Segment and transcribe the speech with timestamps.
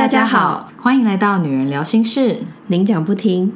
[0.00, 3.52] 大家好，欢迎来到女人聊心事，您讲不停，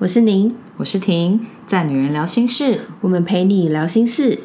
[0.00, 4.40] 我是您，我是婷，在女人聊心事，我们陪你聊心事。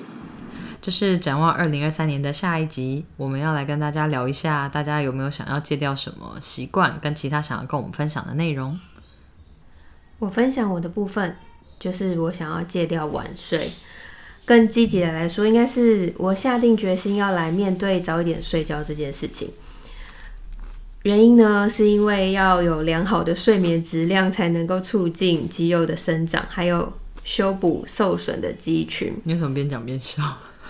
[0.79, 8.79] 这是展望二零二三年的下一集，我们要来跟大家聊一下，大家有没有想要戒掉什么习惯，跟其他想要跟我们分享的内容。
[10.19, 11.35] 我分享我的部分，
[11.79, 13.71] 就是我想要戒掉晚睡。
[14.45, 19.49] 更积极的来说，应该是我下定决心要来面对早一点睡觉这件事情。
[21.09, 29.11] 原因呢，是因为要有良好的睡眠质量，才能够促进肌肉的生长，还有修补受损的肌群。
[29.23, 30.21] 你为什么边讲边笑？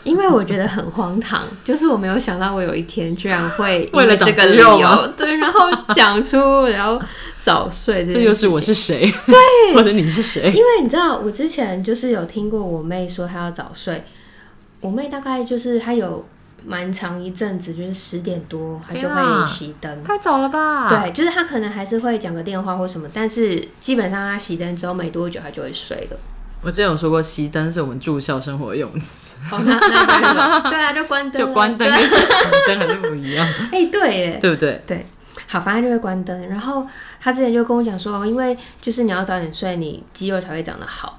[0.06, 5.60] 因为我觉得很荒唐，就是我没有想到我有一天居然会为了这个理由， 对，然后
[5.94, 7.06] 讲出然后
[7.38, 9.14] 早睡这这又是我是谁？
[9.28, 10.44] 对，或者你是谁？
[10.56, 14.02] 因为你知道，我之前就是有听过我妹说她要早睡，
[14.80, 16.26] 我妹大概就是她有
[16.66, 19.16] 蛮长一阵子，就是十点多他就会
[19.46, 20.88] 熄灯，太早了吧？
[20.88, 26.18] 对，就是他可能还是会讲个电话或什么，但是基本上他熄灯之后没多久他就会睡了。
[26.62, 29.38] 我之前有说过，熄灯是我们住校生活用词。
[29.50, 33.48] 哦，那那对啊，就关灯，就关灯，跟熄灯还是不一样。
[33.72, 34.84] 哎，对，耶，对不对？
[34.86, 35.06] 对，
[35.48, 36.50] 好，反正就会关灯。
[36.50, 36.86] 然后
[37.22, 41.18] 他之前就跟我讲说，因为就是你要早点睡，你肌肉才会长得好。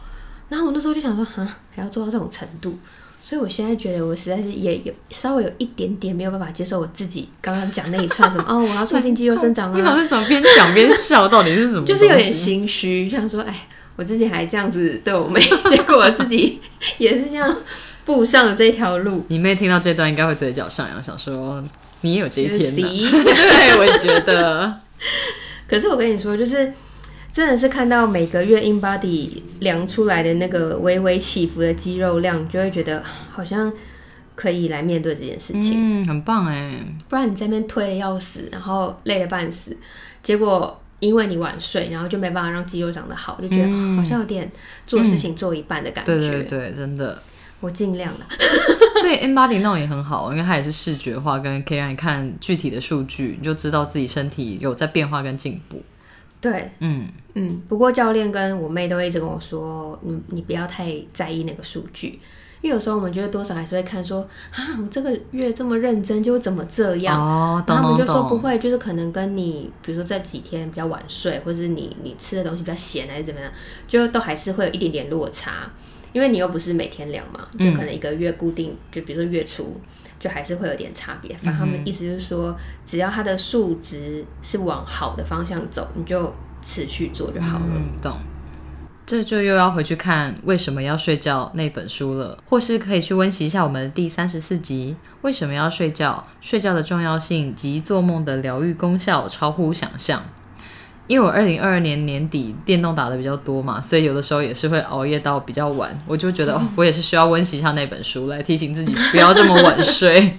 [0.51, 2.79] 然后我那时候就想说，哈，还要做到这种程度。
[3.23, 9.77] 所以我现在觉得我实在是也有稍微有一点点没有办法接受我自己刚刚讲那一串什么 哦，我要促进肌肉生长啊。
[9.77, 11.29] 你想是怎么边讲边笑？
[11.29, 11.87] 到底是什么？
[11.87, 13.55] 就是有点心虚，想说，哎。
[13.97, 16.59] 我之前还这样子对我妹，结果我自己
[16.97, 17.55] 也是这样
[18.07, 19.23] 步上了这条路。
[19.29, 21.63] 你妹听到这段应该会嘴角上扬，想说
[22.01, 24.75] 你也有这一天 对，我也觉得。
[25.69, 26.73] 可是我跟你说，就是
[27.33, 33.73] 真的是看到每个月 in body 量出来的那个微微起伏的肌肉量，就会觉得好像
[34.35, 36.03] 可以来面对这件事情。
[36.03, 36.85] 嗯，很棒哎。
[37.09, 39.77] 不然你在那边推的要死，然后累得半死，
[40.23, 40.77] 结果。
[41.01, 44.47] 因为你晚睡，然后就没办法让肌肉长得好，就觉得好像有点
[44.87, 46.15] 做事情做一半的感觉。
[46.15, 47.23] 对对对，真的。
[47.61, 48.27] 我尽量了。
[49.01, 55.83] 所以 N body 那种也很好，因为它也是视觉化，跟可以让你看具体的数据，你就知道自己身体有在变化跟进步。
[56.39, 57.63] 对，嗯嗯。
[57.69, 62.21] 不过教练跟我妹都一直跟我说，你你不要太在意那个数据。
[62.63, 64.21] 因为有时候我们觉得多少还是会看说
[64.53, 67.19] 啊，我这个月这么认真，就怎么这样？
[67.19, 73.51] 哦，然后我们就说不会，就是可能跟你，比如说这几天比较晚睡，或者是你你吃的东西比较咸，还是怎么样，
[73.89, 75.71] 就都还是会有一点点落差。
[76.13, 79.81] 因为你又不是每天量嘛，就可能一个月固定，就比如说月初，
[80.19, 81.35] 就还是会有点差别。
[81.37, 82.55] 反正他们意思就是说，
[82.85, 87.65] 只要它的数值是往好的方向走，你就持续做就好了。
[88.03, 88.17] 懂。
[89.07, 96.25] 这就又要回去看为什么要睡觉那本书了，或是可以去温习一下我们的第三十四集，为什么要睡觉？
[96.41, 100.23] 睡觉的重要性及做梦的疗愈功效超乎想象。
[101.09, 110.39] 因为我二零二二年年底电动打的比较多嘛，所以有的时候也是会熬夜到比较晚，我就觉得我也是需要温习一下那本书来提醒自己不要这么晚睡。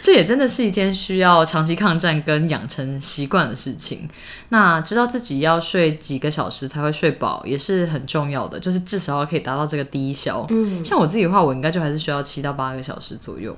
[0.00, 4.08] 这也真的是一件需要长期抗战跟养成习惯的事情。
[4.48, 10.46] 那知道自己要睡几个小时才会睡饱，也是很重要的，就是至少要可以达到这个低消。
[10.48, 13.56] 嗯，像我自己的话，我应该就还是需要七到八个小时左右。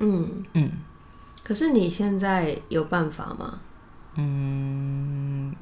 [0.00, 0.70] 嗯嗯。
[1.42, 3.60] 可是你现在有办法吗？
[4.16, 5.54] 嗯，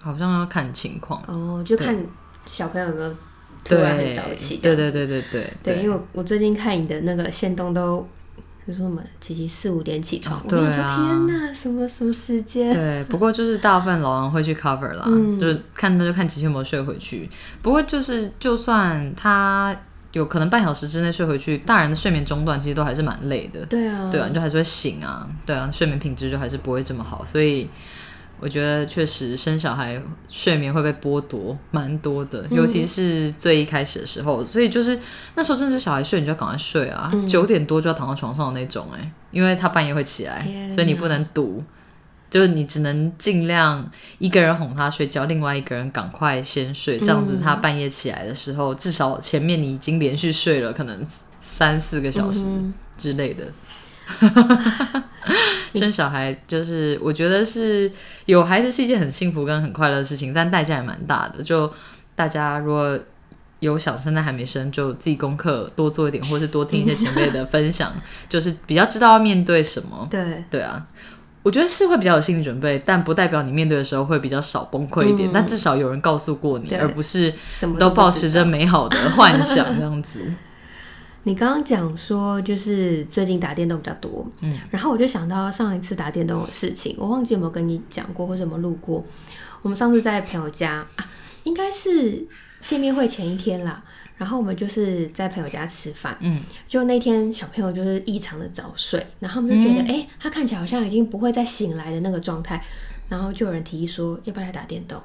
[0.00, 1.20] 好像要看情况。
[1.26, 1.96] 哦，就看
[2.46, 3.14] 小朋友有没有
[3.64, 4.58] 突然很早起。
[4.58, 5.52] 对对对对对。
[5.62, 8.06] 对，因为我最近看你的那个线动都。
[8.66, 12.72] 就说什么，琪琪四五点起床，我说天哪，什么什么时间？
[12.74, 15.04] 对，不过就是大部分老人会去 cover 啦，
[15.38, 17.28] 就是看那就看琪琪有没有睡回去。
[17.60, 19.76] 不过就是就算他
[20.12, 23.66] 有可能半小时之内睡回去，大人的睡眠中断其实都还是蛮累的。
[23.66, 27.68] 对啊，对啊，你就还是会醒啊，对啊，睡眠品质就还是不会这么好，所以。
[28.44, 29.98] 我觉得确实生小孩
[30.28, 35.00] 睡眠会被剥夺蛮多的，尤其是最一开始的时候，所以就是
[35.34, 41.64] 那时候正是小孩睡你就赶快睡啊，九点多就要躺到床上的那种哎，因为他半夜会起来，所以你不能堵，
[42.28, 52.46] 就是你只能尽量一个人哄他睡觉，另外一个人赶快先睡，这样子他半夜起来的时候，至少前面你已经连续睡了可能三四个小时
[52.98, 53.46] 之类的。
[55.74, 57.90] 生小孩就是我觉得是
[58.26, 61.42] 有孩子是一件很幸福跟很快乐的事情，但代价也蛮大的。
[61.42, 61.72] 就
[62.14, 62.98] 大家如果
[63.60, 67.92] 有想生但还没生，就自己功课多做一点，或是多听一些前辈的分享，
[68.28, 70.06] 就是比较知道要面对什么。
[70.10, 70.86] 对对啊，
[71.42, 75.30] 我觉得是会比较有心理准备，但不代表你面对的时候会比较少崩溃一点。
[75.32, 77.32] 但至少有人告诉过你，而不是
[77.78, 80.20] 都保持着美好的幻想这样子。
[81.24, 89.04] 你刚刚讲说就是最近打电动比较多，嗯，然后我就想到上一次打电动的事情，我忘记有没有跟你讲过或者有没有录过。
[89.62, 91.10] 我们上次在朋友家啊，
[91.44, 92.26] 应该是
[92.64, 93.82] 见面会前一天啦。
[94.16, 102.62] 然后我们就是在朋友家吃饭，嗯，就那天小朋友就是异常的早睡，然后我们就觉得，哎，他看起来好像已经不会再醒来的那个状态，
[103.08, 105.02] 然后就有人提议说要不要来打电动。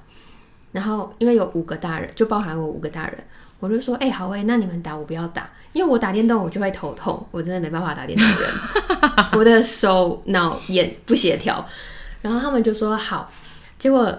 [0.72, 3.18] 然后因为有五个大人，就包含我五个大人，
[3.60, 8.54] 我就说，哎，好哎，那你们打我不要打，因为我打电动我就会头痛，我真的没办法打电动人，
[9.34, 11.66] 我的手脑眼不协调。
[12.22, 13.32] 然后他们就说好，
[13.78, 14.18] 结果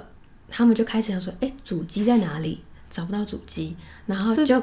[0.49, 2.63] 他们就开始想说，哎，主机在哪里？
[2.91, 3.77] 找不到主机，
[4.07, 4.63] 然后就。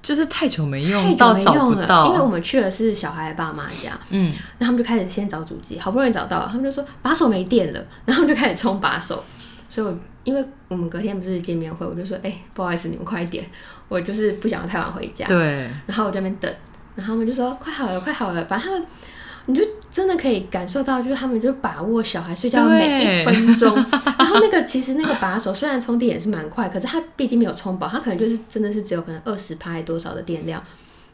[0.00, 9.22] 就是太久没用，到找不到，因为我们去的是小孩爸妈家，嗯，那他们就开始先找主机，好不容易找到了，他们就说把手没电了，然后就开始充把手，
[9.68, 13.44] 所以我因为我们隔天不是见面会，我就说，哎，不好意思，你们快一点，
[13.88, 16.52] 我就是不想要太晚回家，对，然后我在那边等，
[16.94, 18.86] 然后他们就说快好了，快好了，反正他们。
[19.50, 23.74] 你就真的可以感受到，就是他们就把握小孩睡觉的每一分钟。
[24.18, 30.62] 然后那个其实那个把手虽然充电也是蛮快，可是它毕竟没有充饱，它可能就是真的是只有可能二十拍多少的电量。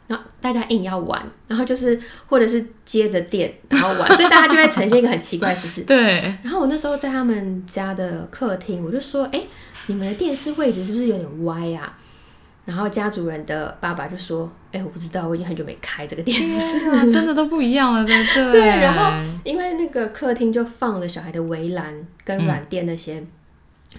[0.08, 5.82] 然后大家硬要玩，然后就是或者是接着电然后玩，所以大家就会呈现一个很奇怪的姿势。
[5.82, 6.20] 对。
[6.42, 9.42] 然后我那时候在他们家的客厅，我就说：“哎，
[9.86, 11.96] 你们的电视位置是不是有点歪啊？”
[12.64, 21.94] 然后家主人的爸爸就说：“哎，我不知道，我已经很久没开这个电视了，真的都不一样了，对对？” 对，然后因为那个客厅就放了小孩的围栏
[22.24, 23.22] 跟软垫那些，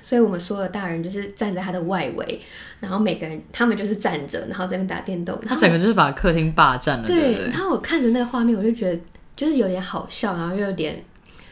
[0.01, 2.41] 所以我们所有大人就是站在他的外围，
[2.79, 5.39] 然后每个人他们就是站着，然后在那边打电动。
[5.45, 7.05] 他整个就是把客厅霸占了。
[7.05, 8.99] 对，然后我看着那个画面，我就觉得
[9.35, 11.03] 就是有点好笑，然后又有点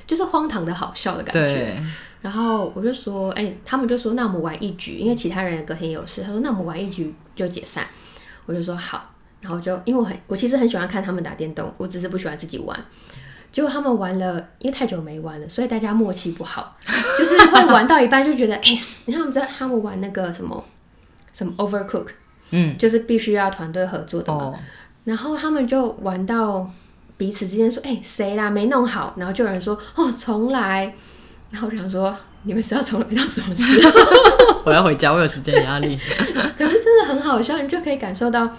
[0.07, 1.77] 就是荒唐的好笑的感觉。
[2.23, 6.23] 然后我就说，哎，他们就说，那我们玩一局，因为其他人隔天有事。
[6.23, 7.85] 他说，那我们玩一局就解散。
[8.45, 9.11] 我就说好。
[9.41, 12.79] 然后就因为我很，我其实很喜欢看他们打电动，我只是不喜欢自己玩。
[13.51, 16.71] 结果他们玩了，因为太久没玩了，所以大家默契不好，
[17.19, 20.63] 就是会玩到一半就觉得， 哎，你看我们在他们玩那个什么
[21.33, 22.07] 什么 Overcook，
[22.51, 24.57] 嗯，就是必须要团队合作的嘛。
[25.03, 26.71] 然后他们就玩到
[27.17, 29.13] 彼此之间说，哎，谁啦没弄好？
[29.17, 30.95] 然后就有人说，哦，重来。
[31.53, 33.79] 然后我想说，你们是要从来到什么事？
[34.65, 35.95] 我要回家，我有时间压力。
[36.57, 38.49] 可是真的很好笑，你就可以感受到，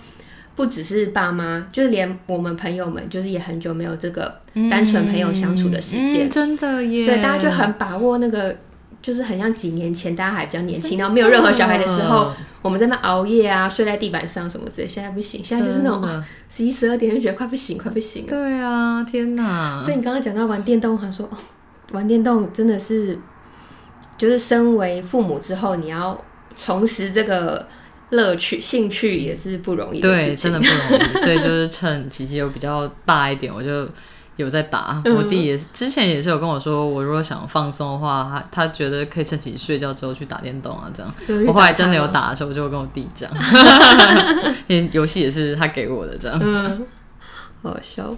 [0.54, 7.04] 不只是爸妈，就是连我们朋友们，就是也很久没有这个单纯朋友相处的时间，真的耶。
[7.04, 8.54] 所以大家就很把握那个，
[9.02, 12.32] 就是很像几年前大家还比较年轻，然后没有任何小孩的时候，
[12.62, 14.86] 我们在那熬夜啊，睡在地板上什么之类。
[14.86, 18.28] 现在不行，现在就是那种十一十二点就觉得快不行，快不行了。
[18.28, 19.80] 对啊，天哪！
[19.80, 21.36] 所以你刚刚讲到玩电动，还说哦。
[21.92, 23.18] 玩电动真的是，
[24.16, 26.18] 就是身为父母之后，你要
[26.56, 27.66] 重拾这个
[28.10, 31.04] 乐趣、兴趣也是不容易的事情，真的不容易。
[31.18, 33.88] 所以就是趁琪琪有比较大一点，我就
[34.36, 35.02] 有在打。
[35.04, 41.14] 我弟也之前也是有跟我说，我如果想放松的话，他他觉得可以趁琪睡觉之后去打电动啊，这样。
[41.46, 43.30] 我后来真的有打的时候，我就跟我弟讲，
[44.66, 46.40] 因为游戏也是他给我的，这样。
[46.42, 46.86] 嗯，
[47.62, 48.12] 好笑。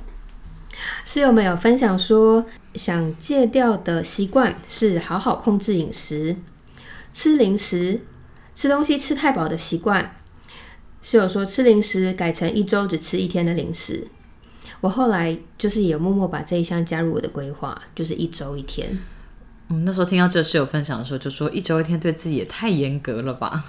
[1.05, 2.45] 室友们有分享说。
[2.77, 6.37] 想戒掉的习惯是好好控制饮食，
[7.13, 8.01] 吃零食、
[8.55, 10.17] 吃东西吃太饱的习惯。
[11.03, 14.09] 室友说吃零食改成一周只吃一天的零食。
[14.81, 18.99] 我后来就是也默默把这一项加入我的规划，就是一周一天。
[19.69, 23.65] 嗯，那时候听到这室友分享的时候，就说一周一天对自己也太严格了吧？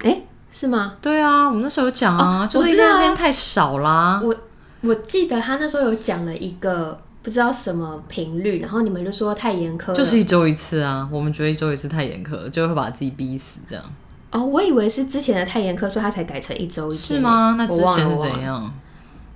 [0.00, 0.96] 哎，是吗？
[1.00, 4.20] 对啊，我们那时候有讲啊，就是一天时间太少啦。
[4.22, 4.34] 我
[4.82, 7.00] 我记得他那时候有讲了一个。
[7.22, 11.08] 不知道什么频率，然后你们就说太严苛，就是一周一次啊。
[11.10, 13.84] 我们觉得一周一次太严苛，就会把自己逼死这样。
[14.32, 17.14] 哦，我以为是之前的太严苛，所以他才改成一周一次。
[17.14, 17.54] 是吗？
[17.56, 18.74] 那之前是怎样？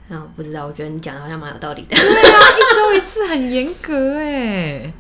[0.09, 0.66] 啊，不知道。
[0.66, 1.97] 我觉得你讲的好像蛮有道理的。
[1.97, 4.93] 对啊，一周一次很严格哎。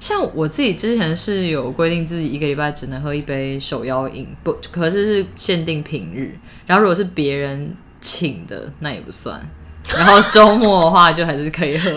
[0.00, 6.36] 像我自己之前是有规定自己一个礼拜只能喝一杯手摇饮，不，可是是限定平日。
[6.66, 9.40] 然后如果是别人请的，那也不算。
[9.96, 11.90] 然后周末的话就还是可以喝，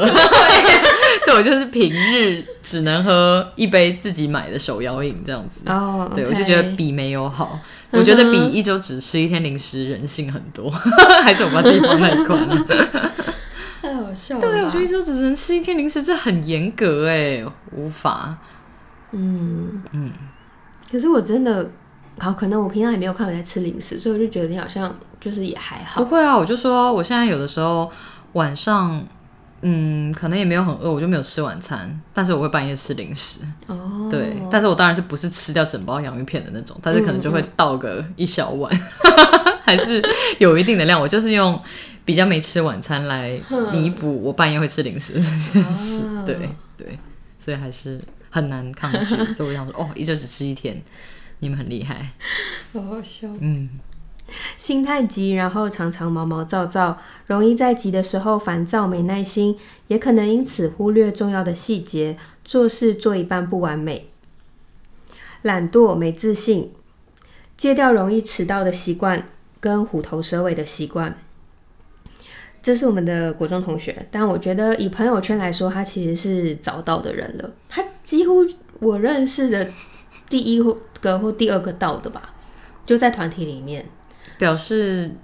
[1.23, 5.61] 所以我就是平日只能喝一杯自己买的手摇饮这样子。
[5.65, 7.59] 哦，对我就觉得比没有好，
[7.91, 10.69] 我觉得比一周只吃一天零食人性很多，
[11.23, 12.65] 还是我把自己放太宽了。
[13.81, 14.41] 太好笑了。
[14.41, 18.35] 对，我觉得一周只能吃一天零食，这很严格哎，无法。
[19.11, 20.11] 嗯嗯，
[20.91, 21.69] 可是我真的。
[22.17, 26.03] 好，可能我平常也没有看我在吃零食，所以我就觉得你好像就是也还好。
[26.03, 27.91] 不会啊，我就说我现在有的时候
[28.33, 29.03] 晚上，
[29.61, 33.39] 嗯，可能也没有很饿，我就没有吃晚餐，但是我会半夜吃零食。
[33.65, 34.07] 哦。
[34.11, 38.71] 对，但是我当然是不是吃掉整包洋芋片的那种，但是可能就会倒个一小碗。
[39.65, 39.99] 还是
[40.37, 41.01] 有一定的量。
[41.01, 41.59] 我就是用
[42.05, 43.35] 比较没吃晚餐来
[43.73, 45.19] 弥补我半夜会吃零食这
[45.53, 46.05] 件事。
[46.05, 46.37] 哦对
[46.77, 46.99] 对，
[47.39, 49.33] 所以还是很难抗拒。
[49.33, 50.79] 所以我想说，哦，一周只吃一天，
[51.39, 52.11] 你们很厉害。
[52.73, 53.27] 好好笑。
[53.39, 53.67] 嗯，
[54.57, 64.07] 心太急，然后常常毛毛躁躁，容易在急的时候烦躁、没耐心，也可能因此忽略重要的细节，做事做一半不完美。
[65.43, 66.71] 懒惰、没自信，
[67.55, 69.27] 戒掉容易迟到的习惯
[69.59, 71.17] 跟虎头蛇尾的习惯。
[72.63, 77.51] 这是我们的国中同学，但我觉得以朋友圈来说，他其实是早到的人了。
[77.69, 78.43] 他几乎
[78.79, 79.69] 我认识的
[80.27, 80.59] 第一
[80.99, 82.33] 个或第二个到的吧，
[82.83, 83.85] 就在团体里面。
[84.37, 85.15] 表示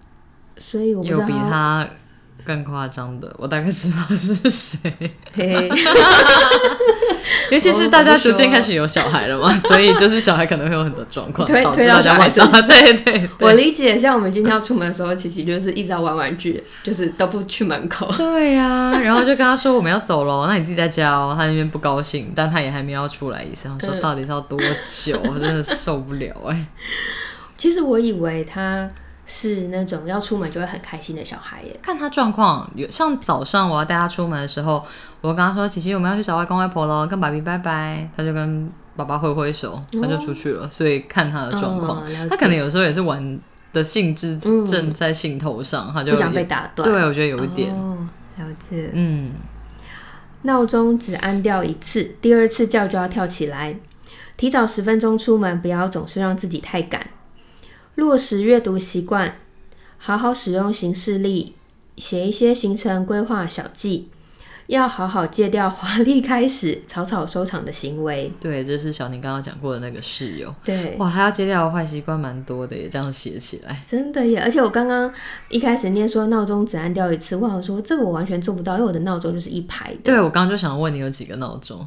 [0.58, 1.88] 所以有比他
[2.44, 4.91] 更夸张的，我大概知道是谁。
[7.51, 12.68] 尤其是大家逐渐开始有小孩了嘛， 所以就是小孩可能会有很多状况，推导致推到小孩大家晚上身上
[13.03, 13.51] 对对我。
[13.53, 13.98] 理解。
[13.98, 18.10] 像我们今天要出门的时候，琪琪就是一直要玩玩具，就是都不去门口。
[18.13, 21.36] 对呀、然后就跟他说我们要走喽，那你自己在家哦。
[21.38, 23.68] 他那边不高兴，但他也还没有要出来意思。
[23.68, 24.58] 他说嗯到底是要多
[24.89, 25.22] 久？
[25.25, 26.65] 我真的受不了哎、
[27.58, 28.89] 其实我以为他
[29.32, 31.80] 是那种要出门就会很开心的小孩耶。
[31.82, 34.84] 看他状况，有像早上我要带他出门的时候，
[35.22, 40.70] 我跟他说：“琪琪，我们要去找外公外婆喽，跟爸比拜拜。”他就跟爸爸挥挥手，他就出去了。
[40.70, 43.40] 所以看他的状况，哦他可能有时候也是玩
[43.72, 46.90] 的兴致嗯正在兴头上，他就不想被打断。
[46.90, 48.06] 对，我觉得有一点，哦，
[48.38, 48.90] 了解。
[48.92, 49.32] 嗯，
[50.42, 53.78] 闹钟只按掉一次，第二次叫就要跳起来。
[54.36, 57.08] 提早十分钟出门，不要总是让自己太赶。
[57.96, 59.36] 落实阅读习惯，
[59.98, 61.54] 好好使用行事历，
[61.98, 64.10] 写一些行程规划小记。
[64.68, 68.32] 要好好戒掉华丽开始、草草收场的行为。
[68.40, 70.54] 对，这是小宁刚刚讲过的那个室友。
[70.64, 73.84] 对，哇，他要戒掉的坏习惯蛮多的耶，这样写起来。
[73.86, 74.40] 真的耶！
[74.40, 75.14] 而且我刚刚
[75.50, 81.86] 一开始念说闹钟只按掉一次，我想说这个我完全做不到，因为我的闹钟就是一排的，对，我刚刚就想问你有几个闹钟？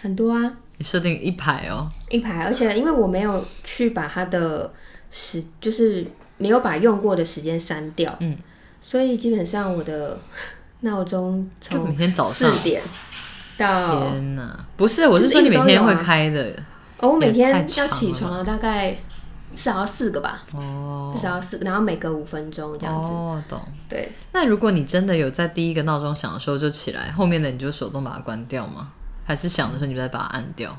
[0.00, 1.88] 很多啊，你设定一排哦。
[2.08, 2.42] 一排。
[2.42, 4.72] 而且因为我没有去把它的
[5.10, 6.06] 时，就是
[6.38, 8.36] 没有把用过的时间删掉，嗯，
[8.80, 10.18] 所以基本上我的
[10.80, 12.82] 闹钟从就每天早上四点
[13.58, 16.54] 到天哪，不是，我是是说你每天会开的
[16.98, 18.92] 哦，我每也天要起了床了，大概
[19.52, 23.08] 至少要四个吧，哦至少要四个，然后每隔五分钟这样子。
[23.10, 23.60] 哦，懂。
[23.88, 28.92] 对，那如果你真的有在第一个闹钟响的时候就起来，后面的你就手动把它关掉吗？
[29.24, 30.76] 还是响的时候你再把它按掉？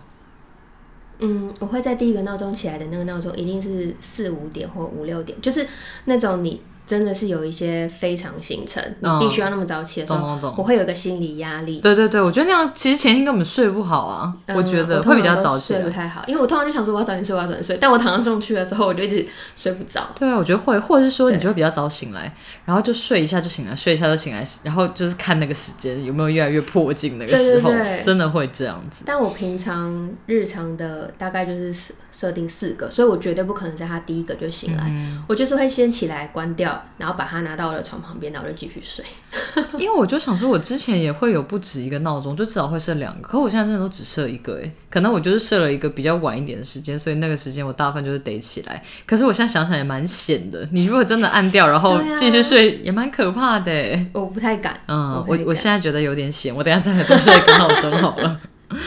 [1.21, 5.65] 嗯，我会在第一个闹钟起来的那个闹钟一定是四五点或五六点，就是
[6.05, 10.55] 那种你真的是有一些非常行程，你嗯必须要那么早起的时候，懂懂懂。
[10.57, 11.79] 我会有一个心理压力。
[11.79, 15.57] 对对对，我觉得那样其实前天根本睡不好啊，嗯我觉得通会比较都早。
[15.57, 19.25] 睡不太好，因为我通常就想说我要早点睡，我要早点睡，但我躺上去的时候我就一直
[19.55, 20.09] 睡不着。
[20.19, 22.33] 对啊，我觉得会，或者是说你就会比较早醒来，
[22.71, 29.03] 然后就睡一下就醒来，睡一下就醒来，然后就是看那个时间有没有越来越迫近那个时候，对真的会这样子。
[29.05, 39.03] 但我平常日常的大概就是设设定四个，所以我绝对不可能在他第一个就醒来，嗯我就是会先起来关掉，然后把它拿到我的床旁边，然后就继续睡。
[39.77, 48.81] 因为我就想说，我之前也会有不止一个闹钟，就至少会设两个，可我现在真的都只设一个，哎，可能我就是设了一个比较晚一点的时间，所以那个时间我大部分就是得起来。
[49.05, 54.07] 可是我现在想想也蛮险的，你如果真的按掉，然后继续睡，也蛮可怕的，哎。
[54.13, 58.39] 我不太敢，嗯，我我现在觉得有点险，我等下再来多设一个闹钟好了。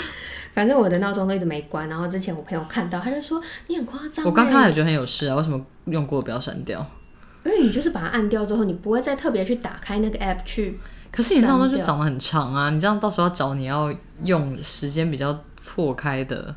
[0.53, 4.25] 反正我的闹钟都一直没关，然后之前我朋友看到，他就说你很夸张欸。
[4.25, 6.87] 我刚看也觉得很有事啊，为什么用过不要删掉？
[7.45, 10.79] 因为你就是把它按掉之后，你不会再特别去打开那个 app 去。
[11.11, 13.93] 可是你闹钟就长得很长啊，你这样到时候要找你要
[14.25, 16.55] 用时间比较错开的。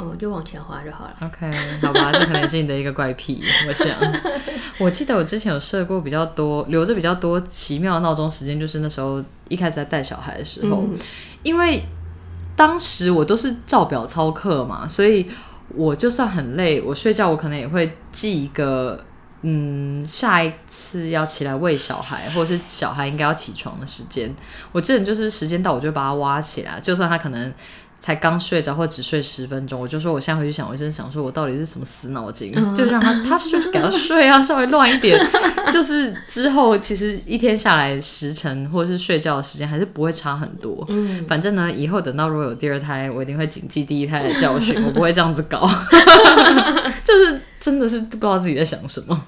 [0.00, 1.14] 哦，就往前滑就好了。
[1.20, 1.50] OK，
[1.82, 3.88] 好吧，这可能是你的一个怪癖，我想。
[4.78, 10.98] 我记得我之前有设过比较多，留着比较多奇妙的闹钟时间，就是那时候一开始在带小孩的时候，嗯
[11.42, 11.84] 因为
[12.56, 15.30] 当时我都是照表操课嘛，所以
[15.74, 19.04] 我就算很累，我睡觉我可能也会记一个，
[19.42, 24.34] 嗯，下一次要起来喂小孩，或者是小孩应该要起床的时间。
[24.72, 27.52] 我这人就是时间到我就把他挖起来，就算他可能。
[28.00, 35.20] 才刚睡着或只睡十分钟，我就说我现在回去想，我真的想说我到底是什么死脑筋，嗯就让他他睡就给他睡啊，稍微乱一点，
[35.70, 40.84] 就是之后其实一天下来时辰或者是睡觉的时间还是不会差很多。
[40.88, 45.70] 嗯，反正呢，以后等到如果有第二胎，我一定会谨记第一胎的教训， 我不会这样子搞。
[47.04, 49.24] 就是真的是不知道自己在想什么。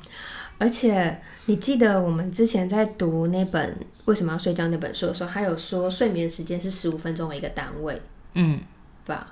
[0.58, 3.68] 而且你记得我们之前在读那本
[4.04, 8.00] 《为什么要睡觉》那本书的时候，还有说睡眠时间是十五分钟为一个单位
[8.34, 8.60] 嗯，
[9.06, 9.26] 吧？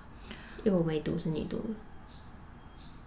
[0.65, 1.65] 因为我没读，是你读的。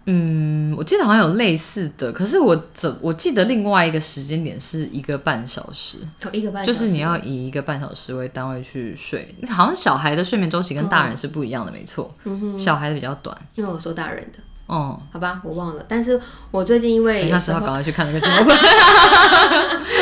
[0.06, 9.34] 嗯，我记得好像有类似的，可是我怎我记得另外一个时间点是一个半小时，有一个半小时，就是你要以一个半小时为单位去睡。
[9.48, 12.14] 好像小孩的睡眠周期跟大人是不一样的，没错。
[12.58, 13.34] 小孩的比较短。
[13.54, 15.82] 因为我说大人的，哦，好吧，我忘了。
[15.88, 16.20] 但是
[16.50, 18.50] 我最近因为等一下是有时候要赶快去看那个节目。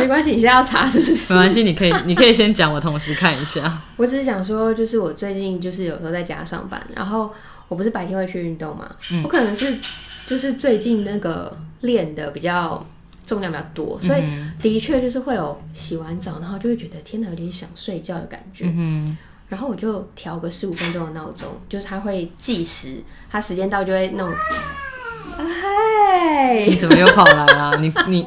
[0.00, 1.32] 没关系，你现在要查是不是？
[1.34, 3.80] 没关系，你可以你可以先讲，我同时看一下。
[3.96, 7.32] 我只是想说，就是我最近就是有时候在家上班，然后
[7.68, 8.88] 我不是白天会去运动嘛，
[9.22, 9.78] 我可能是
[10.26, 12.84] 就是最近那个练的比较
[13.26, 14.22] 重量比较多，所以
[14.62, 18.64] 的确就是会有洗完澡，然后就会觉得天哪，有点想睡觉的感觉。
[18.74, 19.16] 嗯，
[19.48, 24.32] 然后我就调个十五分钟的闹钟，就是它会计时，它时间到就会那种，
[25.36, 27.78] 啊嗨你，怎么又跑来了？
[27.80, 28.26] 你你，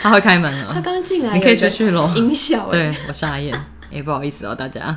[0.00, 0.80] 他会开门了他。
[0.80, 3.54] 刚进来，你可以出去咯音效哎，对我傻眼，
[3.90, 4.96] 也不好意思哦，大家。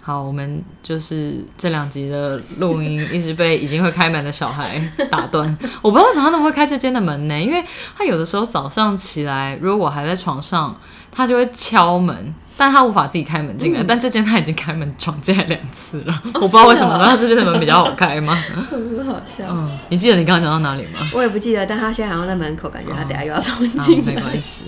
[0.00, 4.80] 好，我们就是这两集的录音一直被已经会开门的小孩
[5.10, 5.58] 打断。
[5.82, 7.36] 我不知道为什么他那么会开这间的门呢？
[7.42, 7.64] 因为
[7.98, 10.80] 他有的时候早上起来，如果我还在床上，
[11.16, 13.82] 他就会敲门，但他无法自己开门进来。
[13.82, 18.34] 但这间他已经开门闯进来两次了，我不知道为什么，他哦难道这间的门比较好开吗？
[18.70, 19.44] 很好笑。
[19.50, 21.00] 嗯，你记得你刚刚讲到哪里吗？
[21.14, 24.12] 我也不记得，但他现在好像在门口，感觉他等下又要冲进，来。
[24.20, 24.64] 关系，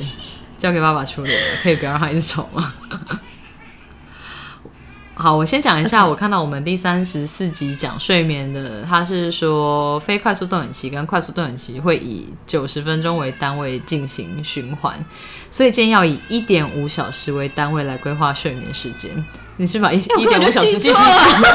[0.57, 2.73] 交给爸爸处理了，可以不要让他一直吵吗？
[5.21, 14.95] 好，我先讲一下，我看到我们第三十四集讲睡眠的，他是说非快速动眼期跟快速动眼期会以九十分钟为单位进行循环，
[15.51, 19.11] 所以建议要以一点五小时为单位来规划睡眠时间。
[19.57, 21.47] 你是把一一点五小时记错记进去？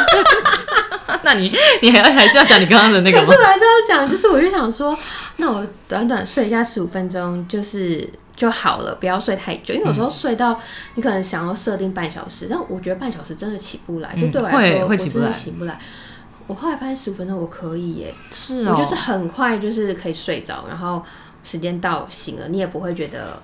[1.24, 1.50] 那你
[1.82, 3.40] 你还要还是要讲你刚刚的那个吗可是？
[3.40, 4.98] 我还是要讲，就是我就想说，
[5.38, 9.74] 那我短短睡一下十五分钟，就是就好了，不要睡太久。
[9.74, 10.60] 因为有时候睡到
[10.96, 15.80] 你可能想要设定半小时，但我觉得半小时真的起不来，就对我来会说，我真的会起不来。
[16.46, 21.02] 我后来发现十五分钟我可以耶，是我就是很快就是可以睡着，然后
[21.44, 23.42] 时间到醒了，你也不会觉得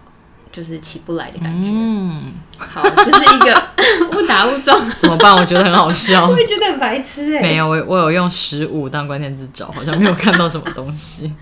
[0.52, 1.72] 就是起不来的感觉。
[1.74, 3.64] 嗯，好，就是一个
[4.18, 5.34] 误打误撞，怎么办？
[5.34, 6.38] 我觉得很好笑 我。
[6.38, 11.34] 也觉得很白痴哎，没有，我我有用十五当关键字找，好像没有看到什么东西。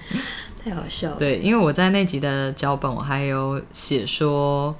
[0.67, 1.15] 太好笑了。
[1.17, 4.75] 对，因为我在那集的脚本，我还有写说，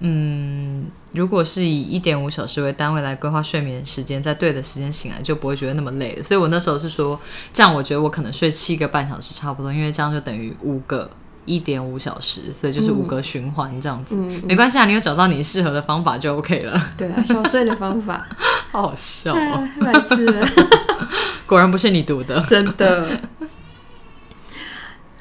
[0.00, 6.22] 嗯，如果是以一点五小时为单位来规划睡眠时间，在对的时间醒来，就不会觉得那么累了。
[6.22, 7.20] 所以我那时候是说，
[7.52, 11.10] 这样我觉得我可能睡七个半小时差不多，因为这样就等于五个。
[11.48, 16.90] 一点五小时，所以就是五个循环这样子，嗯没关系啊，你有找到你适合的方法就 OK 了。
[16.98, 18.26] 对啊，小睡的方法，
[18.72, 20.44] 好好笑哦，啊太白痴。
[21.46, 22.40] 果然不是你读的。
[22.48, 23.20] 真的。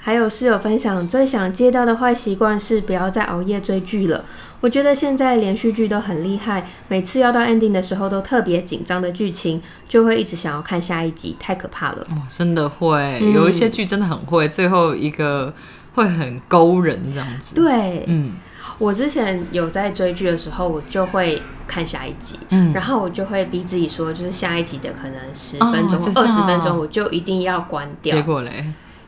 [0.06, 4.24] 还有室友分享，最想戒掉的坏习惯是不要再熬夜追剧了。
[4.62, 12.06] 我觉得现在连续剧都很厉害，每次要到 ending 的时候都特别紧张的剧情，就会一直想要看下一集，太可怕了。
[12.12, 15.52] 哦，真的会，嗯有一些剧真的很会，最后一个
[15.96, 17.56] 会很勾人这样子。
[17.56, 18.34] 对嗯
[18.78, 28.22] 我之前有在追剧的时候，我就会看下一集，嗯，然后我就会逼自己说，就是下一集的可能十哦分钟、二十、分钟，我就一定要关掉结。
[28.22, 28.65] 果嘞，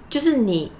[0.09, 0.71] 就是你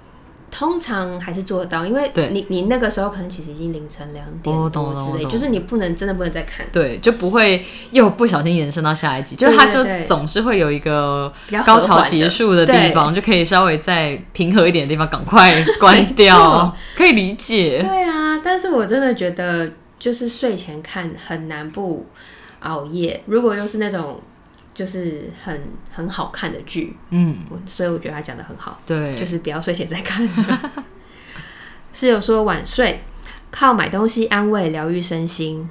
[0.50, 2.30] 通常还是做得到，因为对。
[2.30, 9.98] 你你那个时候可能其实已经凌晨两点我懂多之类，就是你不能真的不能再看，对，就不会又不小心延伸到下一集，就是它就对对。
[10.00, 17.78] 对总是会有一个比较和高潮缓的结束的地方，就可以稍微在平和一点的地方赶快关掉，可以理解。
[17.80, 22.06] 对啊，但是我真的觉得就是睡前看很难不
[22.60, 24.20] 熬夜，如果又是那种
[24.78, 25.60] 就是很
[25.90, 27.36] 很好看的剧，嗯，
[27.66, 30.28] 所以我觉得他讲的很好，对，就是不要睡前再看。
[31.92, 33.02] 室友说晚睡
[33.50, 35.68] 靠买东西安慰疗愈身心。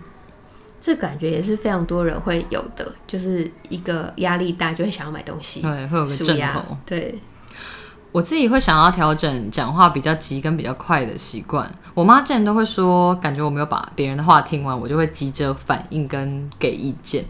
[0.82, 6.78] 这感觉也是非常多人会有的，就是一个压力大就会想要买东西，对会有个阵舒压头。
[6.86, 7.16] 对，
[8.12, 11.74] 我自己会想要调整讲话比较急跟比较快的习惯。
[11.94, 17.24] 我妈之前都会说，感觉我没有把别人的话听完，我就会急着反应跟给意见。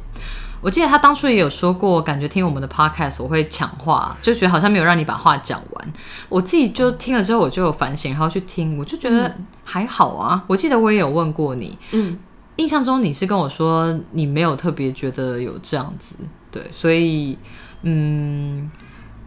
[0.62, 5.94] 我记得他当初也有说过，感觉听我们的 podcast 我会抢话，就觉得好像没有让你把话讲完。
[6.30, 10.44] 我自己就听了之后，我就有反省，然后去听，我就觉得还好啊。
[10.48, 12.18] 我记得我也有问过你，嗯，
[12.56, 16.16] 印象中你是跟我说你没有特别觉得有这样子，
[16.52, 17.38] 对，所以
[17.84, 18.70] 嗯，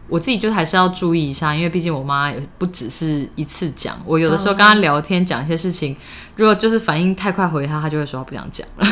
[0.08, 5.96] 我自己就还是要注意一下，因为毕竟我妈也不只是一次讲，我有的时候跟她聊天讲一些事情，
[6.40, 8.86] 如果就是反应太快回他，他就会说他不想讲了，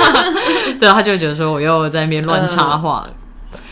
[0.80, 3.06] 对，他就会觉得说我又在那边乱插话。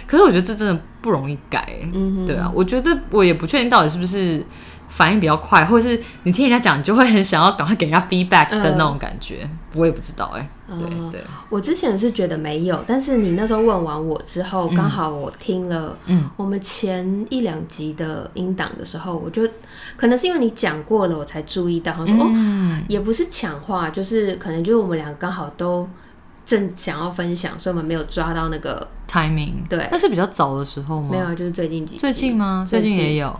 [0.06, 4.44] 可是我觉得这真的不容易改、欸嗯对啊，我觉得我也不确定到底是不是
[4.92, 19.48] 反应比较快，或者是你听人家讲，你就会很想要赶快给人家 feedback 的那种感觉，我也不知道哎、哦对，我之前是觉得没有，但是你那时候问完我之后，刚好我听了，嗯，我们前一两集的音档的时候，我就
[19.96, 25.88] 可能是因为你讲过了，我才注意到，他说、哦，嗯，也不是抢话，就是可能就是我们俩刚好都
[26.44, 29.88] 正想要分享，所以我们没有抓到那个，timing，对。
[29.90, 31.08] 那是比较早的时候吗？
[31.12, 32.00] 没有，就是最近几集。
[32.00, 32.64] 最近吗？
[32.68, 32.94] 最近。
[32.94, 33.34] 也有，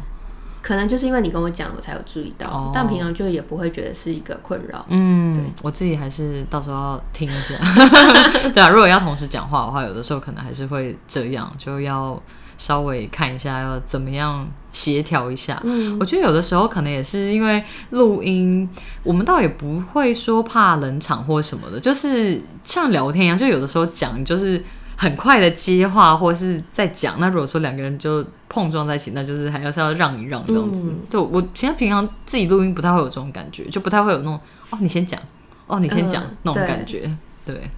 [0.63, 4.87] 可能就是因为你跟我讲，我才有注意到，哦但平常就也不会觉得是一个困扰。
[4.89, 7.57] 嗯对，我自己还是到时候要听一下。
[8.55, 12.21] 对啊，如果要同时讲话的话，有的时候可能还是会这样，就要
[12.57, 15.61] 稍微看一下要怎么样协调一下。
[15.65, 18.69] 嗯我觉得有的时候可能也是因为录音，
[19.03, 24.63] 我们倒也不会说怕冷场或什么的，就是像聊天一样，就有的时候讲就是
[25.03, 27.19] 很快的接话或是在讲。
[27.19, 30.89] 那如果说两个人就碰撞在一起，那就是还要是要让一让这样子。
[30.89, 34.39] 嗯就我其实平常自己录音不太会有这种感觉，就不太会有那种
[34.71, 35.21] 哦你先讲，
[35.67, 37.11] 哦你先讲、嗯那种感觉。
[37.45, 37.69] 对，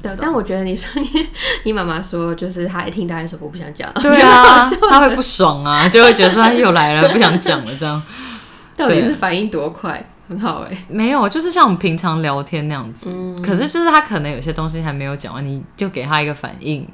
[0.00, 1.08] 对但我觉得你说你
[1.64, 8.00] 你妈妈说，就是她一听大家说我不想讲，对啊， 她会不爽啊，就会觉得说她又来了，不想讲了这样。
[8.76, 13.10] 到底是反应多快，很好哎、没有，就是像我们平常聊天那样子。
[13.12, 16.86] 嗯可是就是他可能有些东西还没有讲完，你就给他一个反应。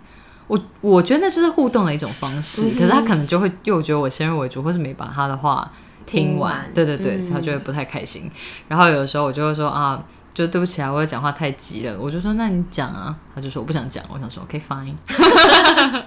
[0.47, 2.63] 我我觉得那就是互动的一种方式。
[2.63, 5.71] 嗯可是他可能就会又觉得我先入为主，或是没把他的话
[6.07, 6.65] 听完。
[6.73, 8.31] 对对对，嗯所以他就会不太开心。
[8.69, 11.95] 然后有的时候我就会说啊，就对不起啊，我讲话太急了。
[12.01, 14.03] 我就说那你讲啊，他就说我不想讲。
[14.09, 14.95] 我想说 OK fine。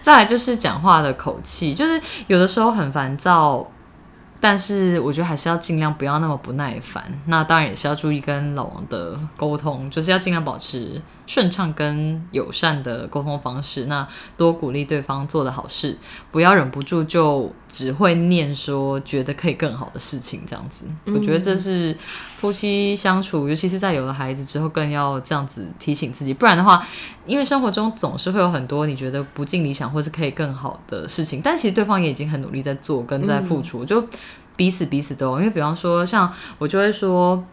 [0.00, 3.68] 再来就是讲话的口气，就是有的时候很烦躁，
[4.40, 7.04] 但是我觉得还是要尽量不要那么不耐烦。
[7.26, 13.86] 那当然也是要注意跟老王的沟通，就是要尽量保持顺畅跟友善的沟通方式。
[13.86, 15.98] 那多鼓励对方做的好事，
[16.30, 20.86] 不要忍不住就只会念说觉得可以更好的事情这样子。
[21.06, 21.96] 我觉得这是
[22.38, 26.32] 夫妻相处，尤其是在有了孩子之后，更要这样子提醒自己。
[26.32, 26.86] 不然的话，
[27.26, 34.06] 因为生活中总是会有很多你觉得不尽理想或是可以更好的事情，但其实对方也已经很努力在做跟在付出，就
[34.54, 35.38] 彼此彼此都。
[35.38, 37.44] 因为比方说，像我就会说，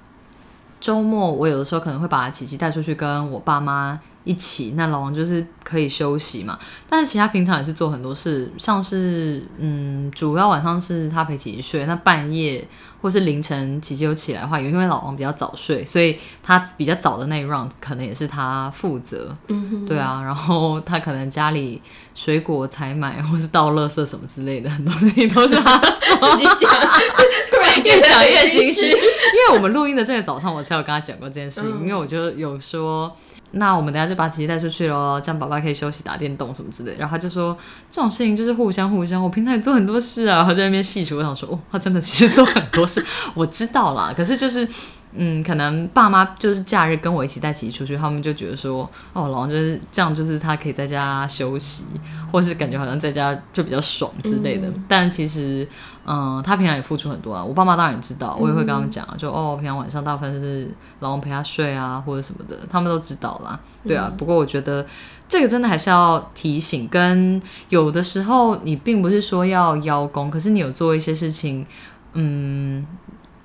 [0.84, 6.58] 周末我有的时候可能会把琪琪带出去跟我爸妈一起，那老王就是可以休息嘛。
[6.90, 12.66] 但是其他平常也是做很多事，像是嗯，主要晚上是他陪琪琪睡，那半夜
[13.02, 19.34] 或是凌晨琪琪有起来的话，因为老王比较早睡，所以他比较早的那一 round 可能也是他负责。
[19.50, 21.82] 嗯哼，对啊，然后他可能家里
[22.16, 26.72] 水果采买或是倒垃圾什么之类的，很多事情都是他自己讲，
[27.52, 28.90] 突然越讲越心心虚。
[28.90, 33.14] 因为我们录音的这个早上，我才有跟他讲过这件事情，嗯因为我就有说。
[33.56, 36.96] 那我们等下就把琪琪带出去喽，这样爸爸可以休息打电动什么之类。
[36.98, 37.56] 然后他就说
[37.92, 40.38] 这种事情就是互相互相，我平常也做很多事啊。
[40.38, 44.14] 然后在那边细数，我想说哦，他真的其实做很多事，我知道啦。
[44.16, 44.68] 可是就是
[45.16, 51.84] 嗯，可能爸妈就是假日跟我一起带琪琪出去，他们就觉得说哦，老王就是这样，就是他可以在家休息，
[52.32, 54.68] 或是感觉好像在家就比较爽之类的。
[54.88, 55.68] 但其实
[56.06, 57.44] 嗯，他平常也付出很多啊。
[57.44, 63.60] 我爸妈当然也知道，我也会跟他们讲啊，就哦，平常晚上大部分是老王陪他睡啊，或者什么的，他们都知道啦。
[63.88, 64.86] 对啊，不过我觉得
[65.30, 71.66] 这个真的还是要提醒，跟有的时候你并不是说要邀功，可是你有做一些事情，
[72.14, 72.86] 嗯，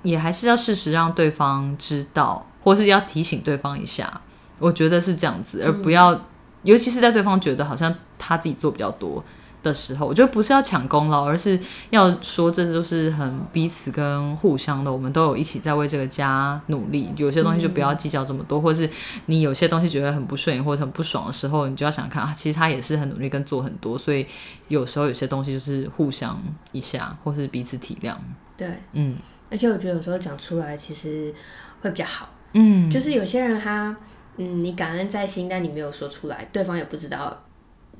[0.03, 4.21] 也还是要适时让对方知道，或是要提醒对方一下。
[4.59, 6.19] 我觉得是这样子，而不要，
[6.63, 9.23] 尤其是在对方觉得好像他自己做比较多
[9.63, 11.57] 的时候，我觉得不是要抢功劳，而是
[11.91, 17.09] 要说这就是很彼此跟互相的，我们都有一起在为这个家努力。
[17.15, 18.89] 有些东西就不要计较这么多，或是
[19.27, 24.27] 你有些东西觉得很不顺眼或者很不爽的时候，你就要想看啊，其实他也是很努力跟做很多，所以
[24.67, 26.37] 有时候有些东西就是互相
[26.73, 28.13] 一下，或是彼此体谅。
[28.57, 29.15] 对，嗯
[29.49, 31.33] 而且我觉得有时候讲出来其实
[31.81, 32.33] 会比较好。
[32.53, 33.95] 嗯，就是有些人他，
[34.37, 37.45] 嗯，你感恩在心，但你没有说出来，对方也不知道，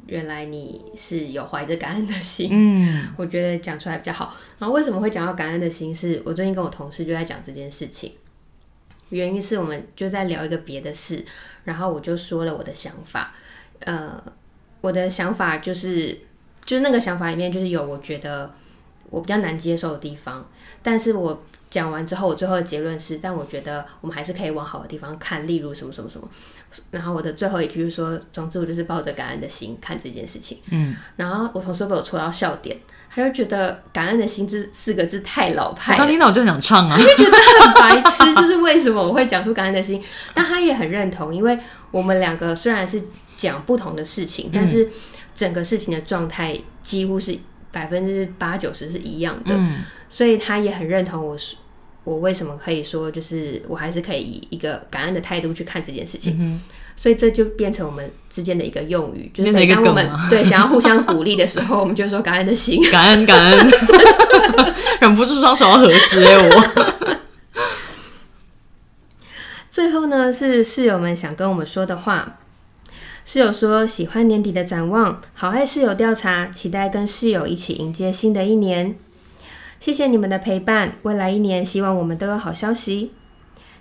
[0.07, 2.49] 原来你是有怀着感恩的心。
[2.51, 4.35] 嗯 我觉得讲出来比较好。
[4.57, 6.21] 然后为什么会讲到感恩的心是？
[6.25, 8.13] 我最近跟我同事就在讲这件事情，
[9.09, 11.23] 原因是我们就在聊一个别的事，
[11.63, 13.33] 然后我就说了我的想法。
[13.81, 14.21] 呃，
[14.81, 16.17] 我的想法就是，
[16.65, 18.51] 就是那个想法里面就是有我觉得
[19.09, 20.47] 我比较难接受的地方，
[20.81, 26.27] 但是我讲完之后，我最后的结论是，但我觉得我们还是可以往好的地方看，例如什么什么什么。
[26.91, 30.59] 然后我的最后一句是说，总之我就是抱着感恩的心看这件事情。
[30.69, 32.77] 嗯，然后我同事被我戳到笑点，
[33.13, 36.97] 他就觉得感恩的心这四个字太老派我，刚听到我就很想唱啊。
[36.97, 40.03] 就觉得很白痴，就是为什么我会讲出感恩的心？
[40.33, 41.57] 但他也很认同，因为
[41.91, 43.01] 我们两个虽然是
[43.35, 44.87] 讲不同的事情，但是
[45.33, 47.37] 整个事情的状态几乎是
[47.71, 51.57] 百分之八九十是一样的，嗯所以他也很认同我说。
[52.05, 56.59] 我为什么可以说，就是我还是可以以一个感恩的态度去看这件事情。
[56.95, 63.71] 所以这就变成我们之间的一个用语，就是每当我们对想要互相鼓励的时候， 我们就说感恩的心，感恩感恩，
[65.01, 67.23] 忍不住双手要合十哎我。
[69.69, 72.38] 最后呢，是室友们想跟我们说的话。
[73.25, 78.95] 室友说喜欢年底的展望，好爱室友调查，期待跟室友一起迎接新的一年。
[79.79, 83.11] 谢谢你们的陪伴，未来一年希望我们都有好消息。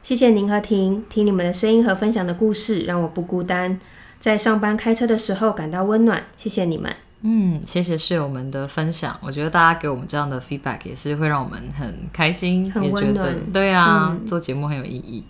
[0.03, 3.79] 谢谢您和婷，听你们的声音和分享的故事，让我不孤单，
[4.21, 6.25] 在上班开车的时候感到温暖。
[6.37, 6.95] 谢谢你们。
[7.23, 9.19] 嗯，谢谢室友们的分享。
[9.21, 13.35] 我觉得大家给我们这样的 feedback 也是会让我们很开心，很温暖。
[13.53, 15.25] 对啊，做节目很有意义。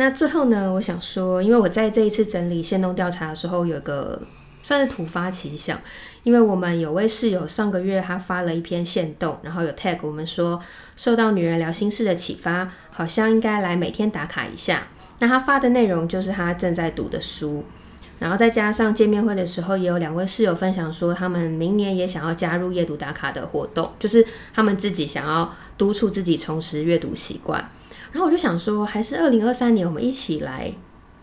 [0.00, 4.18] 那最后呢，我想说，因为我在这一次整理线动调查的时候，有个
[4.62, 5.78] 算是突发奇想。
[6.22, 10.58] 因为我们有位室友上个月他发了一篇线动，然后有 tag 我们说
[10.96, 14.86] 受到女人聊心事的启发，好像应该来每天打卡一下。
[15.18, 17.62] 那他发的内容就是他正在读的书，
[18.18, 27.70] 然后再加上见面会的时候也有两位室友分享说他们明年也想要加入阅读打卡的活动，就是他们自己想要督促自己重拾阅读习惯。
[28.12, 30.72] 然后我就想说，还是二零二三年我们一起来。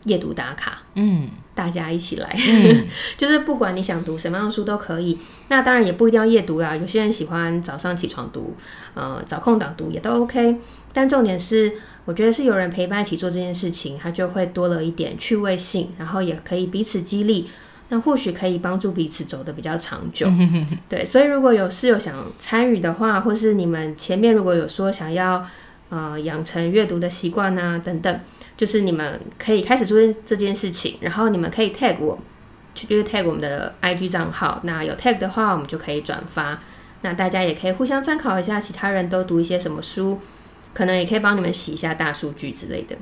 [0.04, 2.34] 夜读打卡，嗯，大家一起来，
[3.18, 5.18] 就是不管你想读什么样的书都可以。
[5.50, 8.56] 那当然也不一定要夜读啦，有些人喜欢早上起床读，
[8.94, 10.60] 呃，找空档读也都 OK。
[10.94, 11.74] 但重点是，
[12.06, 17.50] 我觉得是有人陪伴一起做这件事情，它就会多了一点趣味性，然后也可以彼此激励，
[17.90, 20.32] 那或许可以帮助彼此走得比较长久。
[20.88, 25.46] 对，所以如果有室友想参与的话，或是你们前面如果有说想要
[25.90, 28.20] 呃养成阅读的习惯啊等等。
[28.56, 32.18] 就是你们可以开始做这件事情，然后你们可以 tag 我，
[32.74, 34.60] 就是 tag 我们的 IG 账号。
[34.64, 36.60] 那有 tag 的话，我们就可以转发。
[37.02, 40.20] 那大家也可以互相参考一下，其他人都读一些什么书，
[40.74, 42.96] 可能也可以帮你们洗一下大数据之类的。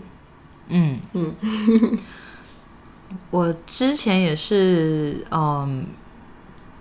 [0.68, 1.34] 嗯嗯，
[3.32, 5.86] 我之前也是，嗯。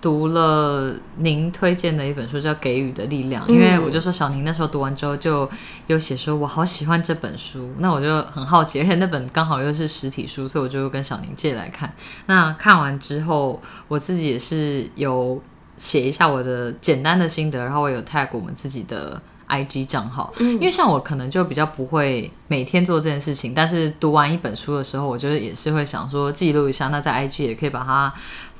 [0.04, 5.50] 读了您推荐的一本书，叫《给予的力量》，因为我就说小宁那时候读完之后就
[5.86, 11.90] 有写说，我好喜欢这本书，那我就很好奇，而且那本刚好又是实体书，所以我就跟小宁借来看。
[12.26, 15.40] 那看完之后，我自己也是有
[15.78, 28.12] 写一下我的简单的心得，然后我有 tag 我们自己的 IG 账号，因为像我可能就比较不会每天做这件事情，但是读完一本书的时候，我觉得也是会想说记录一下，那在 IG 也可以把它。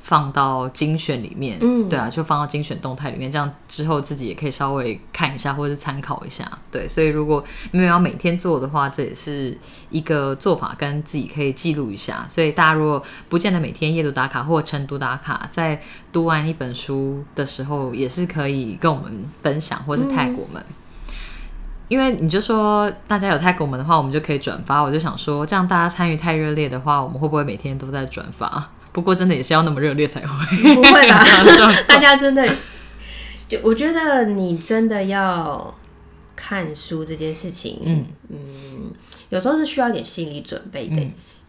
[0.05, 6.87] 放到精选里面，嗯，对啊，就放到精选动态里面，这样之后自己也可以稍微看一下或者是参考一下，对。
[6.87, 9.57] 所以如果没有要每天做的话，这也是
[9.89, 12.23] 一个做法，跟自己可以记录一下。
[12.29, 15.81] 所以大家如果不见得每天夜读打卡或晨读打卡，在
[16.13, 20.63] 读完一本书的时候，也是可以跟我们分享或是 tag 我们。
[21.87, 24.83] 因为你就说大家有 tag 我们的话，我们就可以转发。
[24.83, 28.69] 我就想说，这样大家参与太热烈的话，我们会不会每天都在转发？
[28.95, 31.21] 不过真的也是要那么热烈才会，不会吧？
[31.85, 32.47] 大家真的，
[33.45, 35.77] 就我觉得你真的要
[36.33, 38.37] 看书这件事情，嗯嗯，
[39.27, 41.01] 有时候是需要点心理准备的。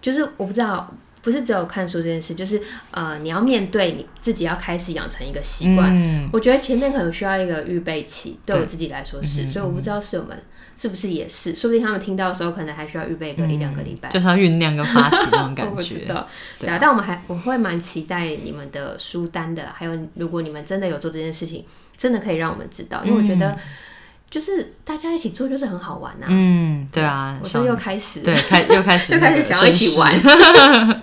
[0.02, 6.28] 就是我不知道，不是只有看书这件事，就是呃，你要面对你自己要开始养成一个习惯。
[6.32, 10.36] 我觉得前面可能需要一个预备期，对我自己来说是，所以我不知道是我们。
[10.76, 11.54] 是不是也是？
[11.56, 15.72] 说不定他们听到的时候，可能还需要预备个一两个礼拜，就是要酝酿跟发起那种感觉。
[15.74, 16.28] 我知道，
[16.60, 16.76] 对啊。
[16.78, 21.64] 但我们还我会蛮期待你们的书单的，还有如果你们真的有做这件事情，
[21.96, 23.56] 真的可以让我们知道，因为我觉得
[24.28, 26.26] 就是大家一起做就是很好玩呐。
[26.28, 27.38] 嗯，对啊。
[27.42, 30.12] 我说又开始，对，开又开始， 又开始想要一起玩。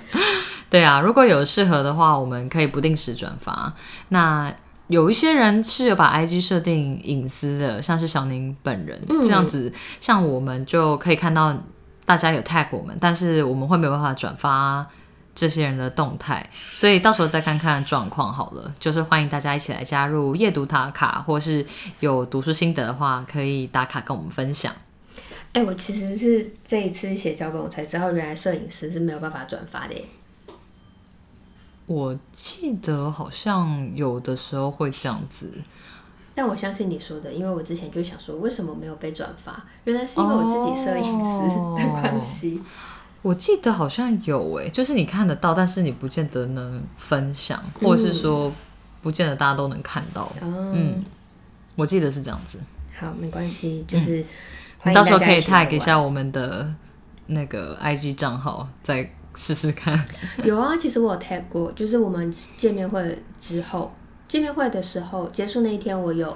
[0.69, 3.73] 对啊，如果有适合的话，我们可以不定时转发。
[4.09, 4.53] 那。
[4.87, 11.55] 有一些人是有把 IG 设定隐私的，像是小宁本人这样子，像我们就可以看到
[12.05, 14.85] 大家有 tag 我们，但是我们会没有办法转发
[15.33, 18.71] 这些人的动态，所以到时候再看看状况好了。
[18.79, 21.65] 就是欢迎大家一起来加入夜读打卡，或是
[22.01, 24.71] 有读书心得的话，可以打卡跟我们分享。
[25.53, 29.95] 哎，我其实是这一次写脚本，我才知道原来摄影师是没有办法转发的。
[31.85, 35.51] 我记得好像有的时候会这样子，
[36.33, 39.65] 但我相信你说的，因为我之前就想说，为什么没有被转发？
[39.83, 42.61] 原来是因为我自己摄影师的关系。
[43.21, 48.51] 我记得好像有诶，就是你看得到，但是你不见得能分享，或者是说
[49.01, 50.31] 不见得大家都能看到。
[50.41, 51.03] 嗯，
[51.75, 52.57] 我记得是这样子。
[52.97, 54.25] 好，没关系，就是
[54.93, 56.73] 到时候可以 tag 一下我们的
[57.27, 59.13] 那个 IG 账号，在。
[59.35, 59.99] 试试看，
[60.43, 63.93] 有啊，其实我有 tag 过，就是我们见面会之后，
[64.27, 66.35] 见面会的时候结束那一天，我有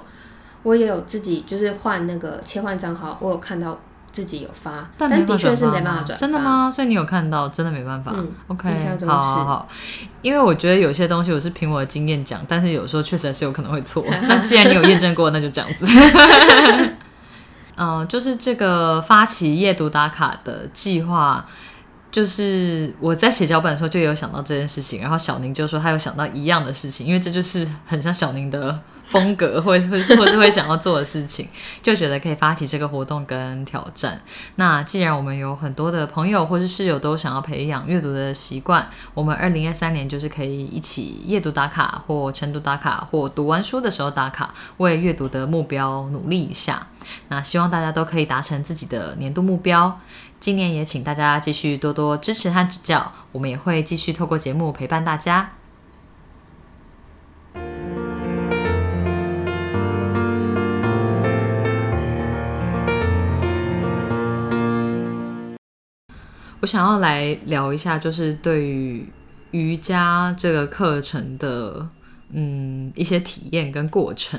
[0.62, 3.78] 我也有自己就是换那个切换账号，我有看到
[4.10, 6.18] 自己有发，但的确是没办法转。
[6.18, 6.38] 真的？
[6.38, 6.70] 吗？
[6.70, 8.12] 所以你有看到，真的没办法。
[8.16, 8.68] 嗯 OK，
[9.06, 9.68] 好好是好，
[10.22, 14.04] 因为我觉得有些东西我是凭我的经验讲，但是有时候确实还是有可能会错。
[14.26, 15.86] 那既然你有验证过，那就这样子。
[17.76, 21.46] 嗯、 就是这个发起夜读打卡的计划，
[22.10, 31.48] 就是我在写脚本的时候就有想到这件事情，然后小宁就说他有想到一样的事情，因为这就是很像小宁的风格，或者或 或是会想要做的事情，
[31.82, 34.20] 就觉得可以发起这个活动跟挑战。
[34.56, 46.86] 那既然我们有很多的朋友或是室友都想要培养阅读的习惯，我们二零二三年就是可以一起夜读打卡，或晨读打卡，或读完书的时候打卡，为阅读的目标努力一下。
[47.28, 49.98] 那希望大家都可以达成自己的年度目标。
[50.40, 55.57] 今年也请大家继续多多支持和指教，我们也会继续透过节目陪伴大家。
[66.60, 69.06] 我想要来聊一下，就是对于
[69.52, 71.88] 瑜伽这个课程的
[72.32, 74.38] 嗯一些体验跟过程，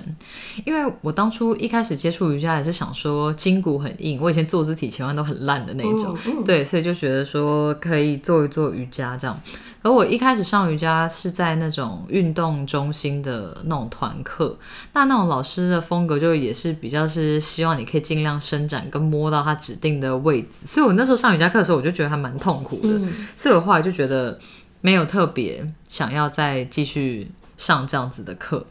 [0.65, 9.39] 因为我当初一开始接触瑜伽也是想说筋骨很硬，我以前坐姿体前弯都很烂的那种，嗯对，所以就觉得说可以做一做瑜伽这样。
[9.81, 14.57] 而我一开始上瑜伽是在那种运动中心的那种团课，
[14.93, 24.37] 那那种老师的风格就也是比较是希望你可以尽量伸展跟摸到他指定的位置，所以我那时候上瑜伽课的时候，我就觉得还蛮痛苦的，嗯所以我后来就觉得
[24.81, 28.65] 没有特别想要再继续上这样子的课。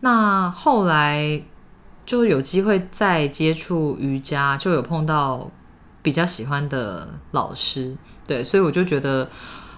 [0.00, 1.40] 那后来
[2.04, 5.50] 就有机会再接触瑜伽，就有碰到
[6.02, 9.26] 比较喜欢的老师，对，所以我就觉得，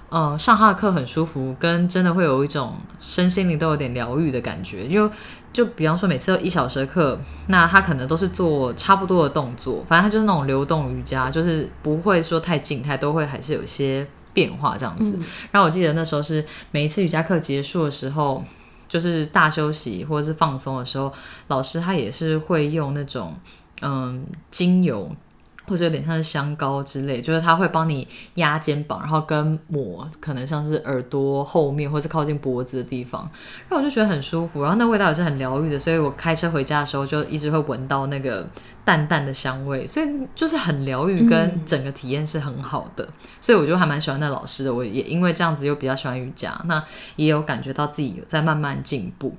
[0.09, 4.87] 呃，上他的课很舒服，跟真的会有一种身心灵都有点疗愈的感觉。
[4.87, 5.11] 因为
[5.53, 15.19] 就比方说每次一小时的课，那他可能都是做差不多的动作，反正他就是那种流动瑜伽，就是不会说太静态，都会还是有些变化这样子。
[15.51, 18.45] 然后我记得那时候是每一次瑜伽课结束的时候，
[18.89, 21.13] 就是大休息或者是放松的时候，
[21.49, 23.35] 老师他也是会用那种
[23.83, 25.11] 嗯精油。
[25.67, 33.23] 或者有点像是香膏之类，就是它会帮你压肩膀，然后跟抹可能像是耳朵后面或是靠近脖子的地方，
[33.69, 38.47] 然后我就觉得很舒服，然后那味道也是很疗愈的，所以我开车回家的时候就一直会闻到那个
[38.85, 43.09] 淡淡的香味，所以就是很疗愈，跟整个体验是很好的，
[43.41, 46.83] 所以我就还蛮喜欢那老师的，我也因为这样子又比较喜欢瑜伽，那
[47.17, 49.35] 也有感觉到自己有在慢慢进步。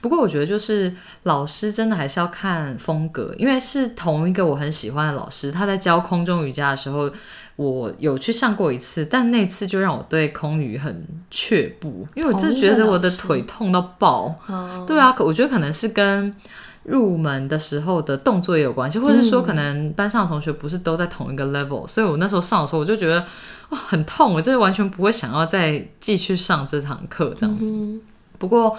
[0.00, 7.10] 不过我觉得就是老师真的还是要看风格，因为是同一个我很喜欢的老师，他在教空中瑜伽的时候，
[7.56, 14.34] 我有去上过一次，但那次就让我对空余很却步，因为我真的觉得我的腿痛到爆。
[14.46, 16.34] 哦，对啊，可我觉得可能是跟
[16.82, 23.24] 入门的时候的动作也有关系，或者是说可能班上的同学不是都在同一个 level，所以我那时候上的时候我就觉得
[23.70, 27.64] 哇很痛，我真的完全不会想要再继续上这堂课这样子。
[27.64, 28.00] 嗯
[28.36, 28.76] 不过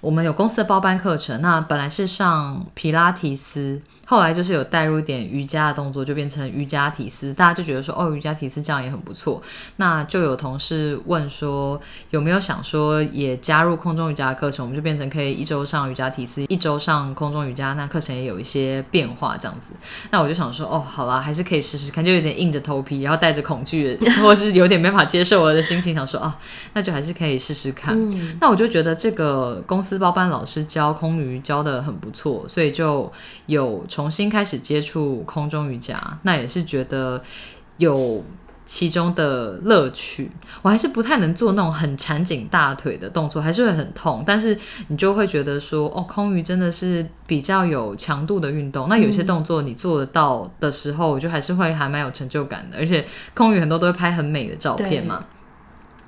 [0.00, 9.42] 我们有公司的包班课程，那本来是上皮拉提斯，后来就是有带入一点瑜伽的动作，就变成瑜伽体式，大家就觉得说哦，瑜伽体式这样也很不错。
[9.76, 11.78] 那就有同事问说
[12.10, 19.72] 有没有想说也加入空中瑜伽的课程，我们就变成可以一周上瑜伽体式，一周上空中瑜伽，那课程也有一些变化这样子。
[20.12, 26.32] 那我就想说哦，好啦，还是可以试试看，就有点硬着头皮，然后带着恐惧，或是有点没法接受我的心情，想说哦，
[26.74, 27.94] 那就还是可以试试看。
[27.98, 33.10] 嗯那我就觉得这个公司包班老师教空余教的很不错，所以就
[33.46, 37.18] 有重新开始接触空中瑜伽，那也是觉得
[37.78, 38.22] 有
[38.66, 40.30] 其中的乐趣。
[40.60, 48.86] 我还是不太能做那种很缠紧大腿的动作，还是会很痛，但是你就会觉得说，哦，空余真的是比较有强度的运动。
[48.90, 55.24] 那有些动作你做得到的时候，我就还是会还蛮有成就感的，而且空余很多都会拍很美的照片嘛。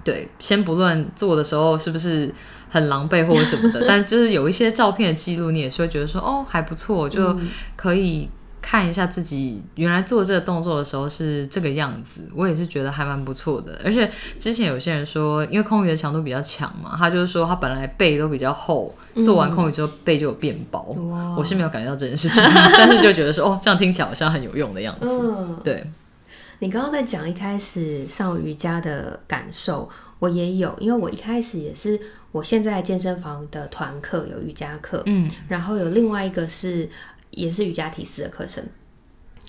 [0.05, 2.31] 对，先不论做的时候是不是
[2.69, 7.37] 很狼狈或者什么的， 但就是有一些照片的记录，你也是会觉得说，哦，还不错，就
[7.77, 8.29] 可以
[8.61, 12.29] 看一下自己原来做这个动作的时候是这个样子。
[12.35, 13.81] 我也是觉得还蛮不错的。
[13.85, 20.81] 而且之前有些人说，因为空余的强度比较强嘛，他就是说他本来背都比较厚，做完空余之后背就有变薄。
[21.11, 22.43] 哇我是没有感觉到这件事情，
[22.77, 25.07] 但是就觉得说，哦，这样听起来好像很有用的样子。
[25.07, 25.83] 嗯，对，
[26.59, 29.89] 你刚刚在讲一开始上瑜伽的感受，
[30.19, 32.01] 我也有，因为我一开始也是，
[32.33, 36.89] 我现在健身房的团课有瑜伽课，嗯，然后有另外一个是
[37.31, 38.65] 也是瑜伽体式的课程，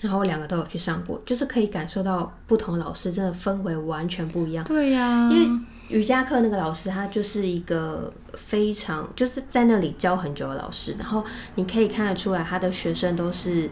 [0.00, 4.64] 然后我两个都有去上过，就是可以感受到不同老师真的氛围完全不一样。
[4.64, 11.24] 对呀、因为瑜伽课那个老师，他就是一个非常就是在那里教很久的老师，然后
[11.56, 13.68] 你可以看得出来，他的学生都是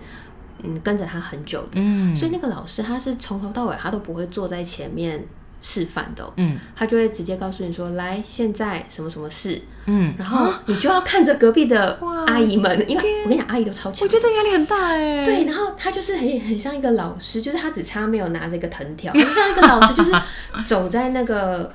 [0.65, 2.17] 嗯跟着他很久的，嗯。
[2.17, 5.25] 所以那个老师他是从头到尾他都不会坐在前面
[5.61, 6.59] 示范的哦、嗯。
[6.77, 14.07] 他就会直接告诉你说，来，现在什么什么事，嗯，然后你就要看着隔壁的阿姨们，因为我跟你讲，阿姨都超强。
[14.07, 14.09] 我。
[14.09, 15.25] 觉得这压力很大哎。
[15.25, 20.13] 对，然后他就是很很像一个老师，就是他只差没有拿着一个藤条，很像一个老师，就是
[20.65, 21.73] 走在那个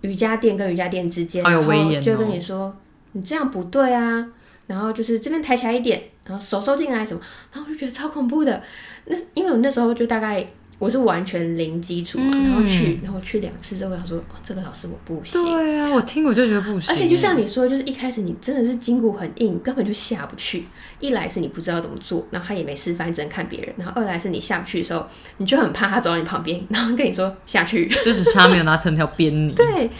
[0.00, 1.90] 瑜伽垫跟瑜伽垫之间，好有威严哦。
[1.92, 2.76] 然后就跟你说
[3.12, 4.26] 你这样不对啊，
[4.66, 7.20] 然后就是这边抬起来一点，然后手收进来什么，
[7.52, 8.62] 然后我就觉得超恐怖的。
[9.06, 10.44] 那因为我那时候就大概
[10.78, 15.42] 我是完全零基础然后去然后去两次之后，我想说、哦、这个老师我不行。
[15.42, 16.94] 对啊，我听我就觉得不行。
[16.94, 20.64] 而且就像你说，就是一开始你真的是筋骨很硬，根本就下不去。
[21.00, 25.06] 一来是你不知道怎么做，然后他也没示范，只能看别人；然后二来是你下不去的时候，
[25.38, 27.88] 你就很怕他走到你旁边，然后跟你说下去。
[28.04, 29.52] 就是差没有拿藤条鞭你。
[29.52, 29.90] 对，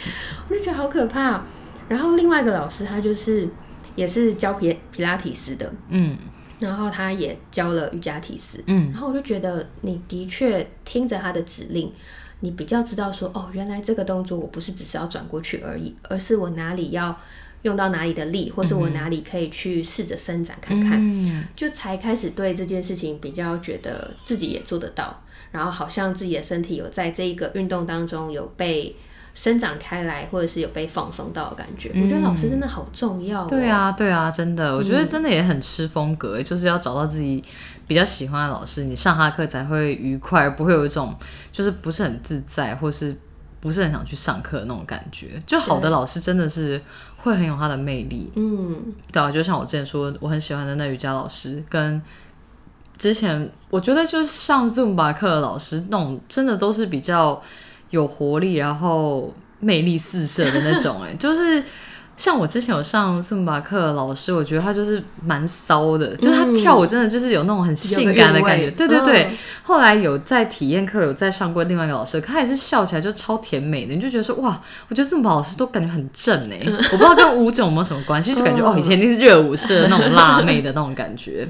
[0.48, 1.42] 我就觉得好可怕。
[1.88, 3.48] 然后另外一个老师，他就是
[3.94, 6.18] 也是教皮皮拉提斯的，嗯
[6.58, 8.62] 然后他也教了瑜伽体式。
[8.66, 11.92] 嗯然后我就觉得你的确听着他的指令，
[12.40, 17.18] 你比较知道说，哦，原来这个动作我不是只是要转过去而已，而是我哪里要
[17.62, 28.96] 用到哪里的力，或是我哪里可以去试着伸展看看，嗯就才开始对这件事情比较觉得自己也做得到，然后好像自己的身体有在这一个运动当中有被。
[29.36, 33.46] 伸展开来，或者是有被放松到的感觉，我觉得老师真的好重要、哦。
[33.46, 37.44] 对啊，对啊，真的，我觉得真的也很吃风格，就是要找到自己
[37.86, 41.14] 比较喜欢的老师，你上他的课才会愉快，而不会有一种
[41.52, 43.14] 就是不是很自在，或是
[43.60, 45.42] 不是很想去上课的那种感觉。
[45.46, 46.80] 就好的老师真的是
[47.18, 48.32] 会很有他的魅力。
[48.36, 52.00] 嗯，对啊，就像我之前说，我很喜欢的那瑜伽老师，跟
[52.96, 57.42] 之前我觉得就是上 Zumba 课的老师，那种真的都是比较
[57.90, 61.62] 有活力，然后魅力四射的那种、哎，就是。
[62.18, 68.70] 像我之前有上 Zumba 课的老师，我觉得他就是蛮骚的，就是他跳舞真的就是有那种很性感的感觉。
[68.70, 74.58] 对对对，嗯后来有在体验课有再上过另外一个老师，可他也是笑起来就超甜美的，你就觉得说哇，
[74.88, 81.46] 我觉得这么老师都感觉很正哎、我不知道跟舞种有没有什么关系，就感觉哦以前一定是热舞社的那种辣妹的那种感觉。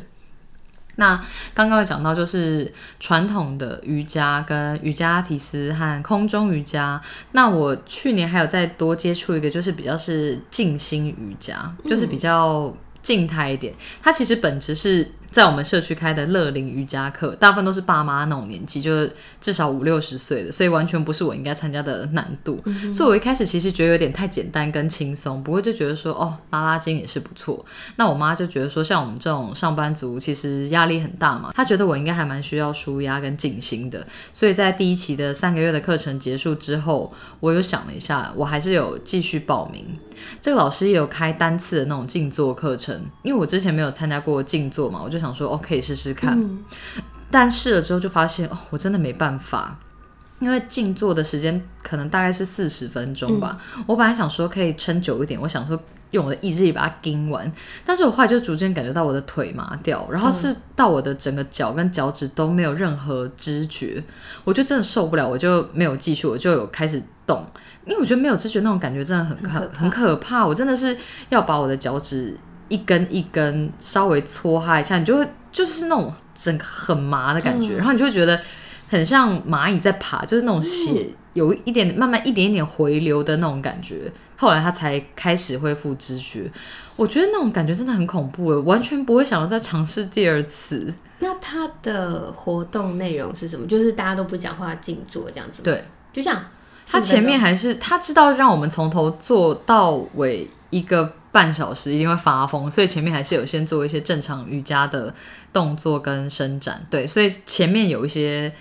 [0.97, 1.19] 那
[1.55, 7.01] 刚刚有讲到，就是传统的瑜伽跟瑜伽提斯和空中瑜伽。
[7.33, 13.73] 那我去年还有再多接触一个，就是比较是静心瑜伽，就是比较静态一点。
[14.03, 22.63] 它其实本质是在我们社区开的乐龄瑜伽课，大部分都是爸妈那种年纪，就是至少五六十岁的，所以完全不是我应该参加的难度。
[22.93, 27.65] 所以我一开始其实觉得有点太简单跟轻松，不过就觉得说哦拉拉筋也是不错。
[27.97, 34.07] 那我妈就觉得说，像我们这种上班族，其实压力很大嘛，她觉得我应该还蛮需要舒压跟静心的。
[34.33, 39.85] 所以在第一期的三个月的课程结束之后，我有想了一下，我还是有继续报名。
[40.41, 46.39] 这个老师也有开单次的那种静坐课程，因为我之前没有参加过静坐嘛，我就想说哦可以试试看。
[46.39, 46.65] 嗯
[47.29, 49.77] 但试了之后就发现哦，我真的没办法。
[50.39, 55.79] 因为静坐的时间可能大概是四十分钟吧，我本来想说可以撑久一点，我想说
[56.11, 57.51] 用我的意志力把它盯完，
[57.87, 64.05] 但是我后来就逐渐感觉到我的腿麻掉，然后是到我的整个脚跟脚趾都没有任何知觉，
[64.45, 67.45] 我就真的受不了，我就没有继续，我就有开始动，
[67.87, 70.97] 因为我觉得没有知觉那种感觉真的很可很可怕很可怕，我真的是
[71.29, 72.37] 要把我的脚趾
[72.69, 78.41] 一根一根稍微搓哈一下，你就会就是那种整个很麻的感觉，然后你就会觉得
[78.89, 84.13] 很像蚂蚁在爬，就是那种血有一点慢慢一点一点回流的那种感觉。
[84.39, 86.51] 后来他才开始恢复知觉，
[86.97, 90.93] 我觉得那种感觉真的很恐怖，完全不会想要再尝试第二次。
[91.21, 93.67] 那他的活动内容是什么？
[93.67, 95.61] 就是大家都不讲话，静坐这样子吗。
[95.65, 96.45] 对，就这样。
[96.87, 105.13] 他前面还是他知道让我们从头做到尾一个半小时一定会发疯，所以前面还是有先做一些正常瑜伽的
[105.53, 106.87] 动作跟伸展。
[106.89, 108.53] 对，所以前面有一些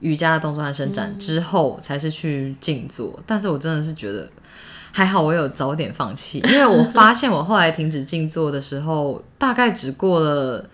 [0.00, 3.22] 瑜伽的动作和伸展、之后才是去静坐。
[3.26, 4.28] 但是我真的是觉得
[4.92, 10.68] 还好，我有早点放弃，因为我发现我后来停止静坐的时候，大概只过了。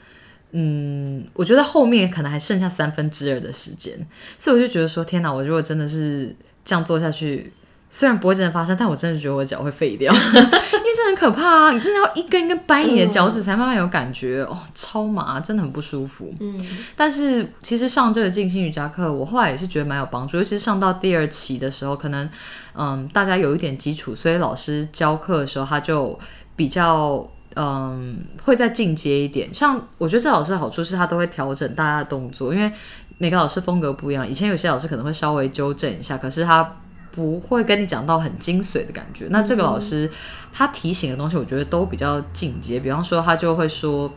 [0.52, 3.94] 嗯，我觉得后面可能还剩下三分之二的时间，
[4.36, 5.32] 所以我就觉得说，天哪！
[5.32, 6.34] 我如果真的是
[6.64, 7.52] 这样做下去，
[7.88, 11.72] 虽然不会真的发生，但我真的觉得我脚会废掉， 因为这很可怕啊！
[11.72, 16.32] 你真的要一根一根掰你的脚趾才慢慢有感觉，哦，超麻，真的很不舒服。
[16.40, 22.28] 嗯，但是其实上这个静心瑜伽课，我后来也是觉得蛮有帮助，尤其是上到第二期的时候，可能
[22.74, 26.18] 嗯大家有一点基础，所以老师教课的时候他就
[26.56, 27.28] 比较。
[27.56, 29.52] 嗯，会再进阶一点。
[29.52, 32.72] 像我觉得这老师的好处是他都会调整大家的动作，因为
[33.20, 34.26] 每个老师风格不一样。
[34.26, 36.78] 以前有些老师可能会稍微纠正一下，可是他
[37.12, 39.26] 不会跟你讲到很精髓的感觉。
[39.28, 40.10] 那这个老师
[40.50, 42.80] 他提醒的东西，我觉得都比较进阶。
[42.80, 44.10] 比方说，他就会说，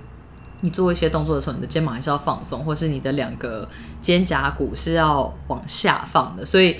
[0.61, 3.67] 你做一些动作的时候，你的肩膀还是要放松，或是你的两个
[3.99, 6.45] 肩胛骨是要往下放的。
[6.45, 6.77] 所以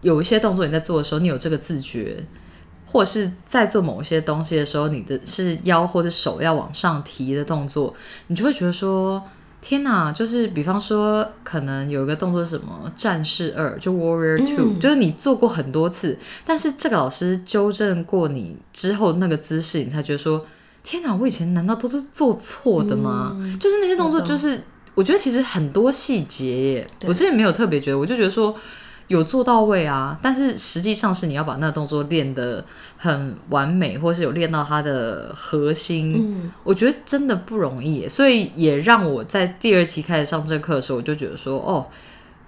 [0.00, 2.24] 有一些动作你在做的时候，你有这个自觉。
[2.88, 7.92] 或是在做某些东西的时候，你的是腰或者手要往上提的动作，
[8.28, 9.20] 你就会觉得说：
[9.60, 10.12] 天哪！
[10.12, 20.40] 就是比方说，可能有一个动作是什么战士二，就 Warrior Two，就是你做过很多次，但是这个老师纠正过你之后那个姿势，你才觉得说：
[20.84, 21.14] 天哪！
[21.14, 23.36] 我以前难道都是做错的吗？
[23.58, 24.62] 就是那些动作，就是
[24.94, 28.56] 我觉得其实很多细节耶，我之前没有特别觉得，我就觉得说。
[29.08, 32.64] 有做到位啊，但是实际上是你要把那个动作练得
[32.96, 36.14] 很完美，或是有练到它的核心。
[36.18, 41.86] 嗯，我觉得真的不容易，所以也让我在第二期开始上这课的时候，我就觉得说，哦，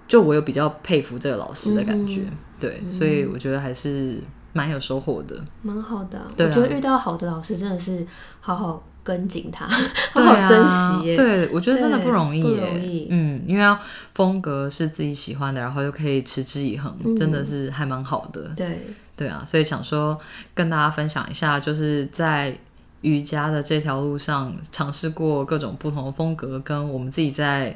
[0.07, 2.23] 就我有比较佩服这个老师的感觉。
[2.59, 6.19] 对，所以我觉得还是蛮有收获的，蛮好的。
[6.37, 8.05] 我觉得遇到好的老师真的是
[8.41, 8.83] 好好。
[9.09, 11.15] 跟紧他，好好珍惜。
[11.15, 12.43] 对，我觉得真的不容易。
[12.43, 13.07] 不容易。
[13.09, 13.75] 嗯，因为要
[14.13, 18.51] 风格是自己喜欢的，然后又可以持之以恒，真的是还蛮好的。
[18.55, 18.81] 对，
[19.15, 20.19] 对啊，所以想说
[20.53, 22.55] 跟大家分享一下，就是在
[23.01, 27.75] 瑜伽的这条路上尝试过各种不同的风格，跟我们自己在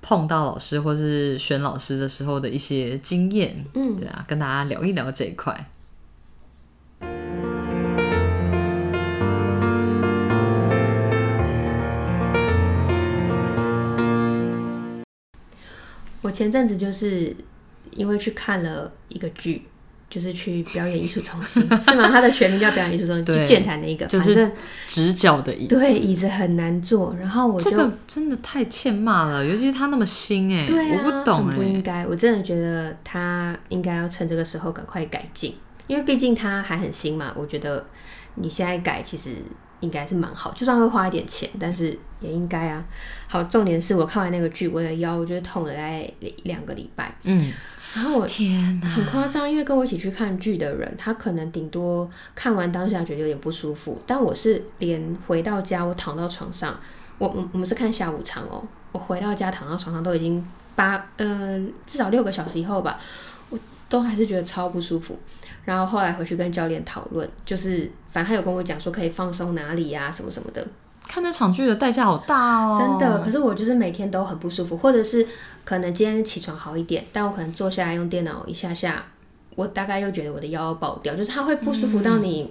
[0.00, 3.62] 碰到老师或是选老师的时候的一些经验。
[3.74, 5.68] 嗯，对啊，跟大家聊一聊这一块。
[16.22, 17.36] 我前阵子就是
[17.90, 19.66] 因为去看了一个剧，
[20.08, 22.08] 就是去表演艺术中心， 是吗？
[22.10, 24.50] 它的全名叫表演艺术中心，就健谈那个，就是
[24.88, 27.14] 直角的椅，对，椅子很难坐。
[27.20, 35.54] 然后我这个真的太欠骂了，尤其是他那么新哎，对啊，我不懂哎，不应该，我真的觉得他应该要趁这个时候赶快改进，
[35.86, 37.34] 因为毕竟他还很新嘛。
[37.36, 37.84] 我觉得
[38.36, 39.30] 你现在改其实。
[39.82, 41.86] 应该是蛮好，就算会花一点钱，但是
[42.20, 42.82] 也应该啊。
[43.28, 46.10] 好，重点是我看完那个剧，我的腰我觉得痛了大概
[46.44, 47.14] 两个礼拜。
[47.24, 47.52] 嗯，
[47.94, 56.78] 然后我天哪，很夸张，因为跟我一起去看剧的人，他可能顶多看完当下觉得有点不舒服，但我是连回到家，我躺到床上，
[57.18, 58.62] 我我我们是看下午场哦，
[58.92, 63.00] 我回到家躺到床上都已经八呃至少六个小时以后吧，
[63.50, 63.58] 我
[63.88, 65.18] 都还是觉得超不舒服。
[65.64, 70.66] 然后后来回去跟教练讨论，就是反正他有跟我讲说可以放松哪里呀，什么什么的。
[71.08, 73.18] 看那场剧的代价好大哦，真的。
[73.20, 75.26] 可是我就是每天都很不舒服，或者是
[75.64, 79.04] 可能今天起床好一点，但我可能坐下来用电脑一下下，
[79.54, 82.50] 我大概又觉得我的腰要爆掉，就是它会不舒服到你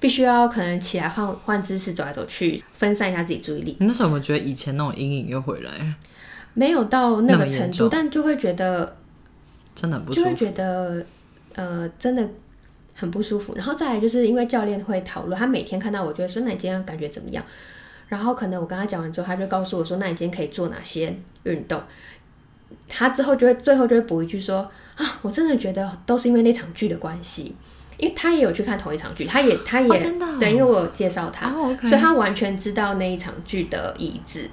[0.00, 3.76] 必须要可能起来换换姿势走来走去，分散一下自己注意力。
[3.78, 5.94] 你那时候有没有觉得以前那种阴影又回来？
[6.54, 8.96] 没有到那个程度，但就会觉得
[9.74, 11.06] 真的不舒服，就会觉得。
[11.54, 12.28] 呃，真的
[12.94, 13.54] 很不舒服。
[13.54, 17.44] 然后再来就是因为教练会讨论，他每天看到我就会说：“那你今天感觉怎么样？”
[18.08, 21.80] 然后可能我跟他讲完之后，他就告诉我说：“那你今天可以做哪些运动？”
[22.88, 27.54] 他之后就会最后就会补一句说：“啊，我真的觉得都是因为那场剧的关系，
[27.98, 31.50] 因为他也有去看同一场剧，他也他也真的对，因为我有介绍他，
[31.82, 34.48] 所以他完全知道那一场剧的椅子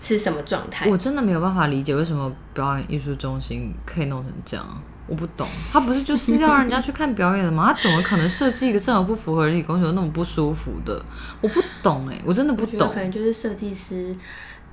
[0.00, 0.88] 是什么状态。
[0.88, 7.72] 我真的没有办法理解为什么表演艺术中心可以弄成这样。”我不懂，他不是就是要让人家去看表演的吗？
[7.72, 11.04] 他怎么可能设计一个正好不符合理工学那么不舒服的？
[11.42, 12.88] 我不懂哎，我真的不懂。
[12.88, 14.16] 可能就是设计师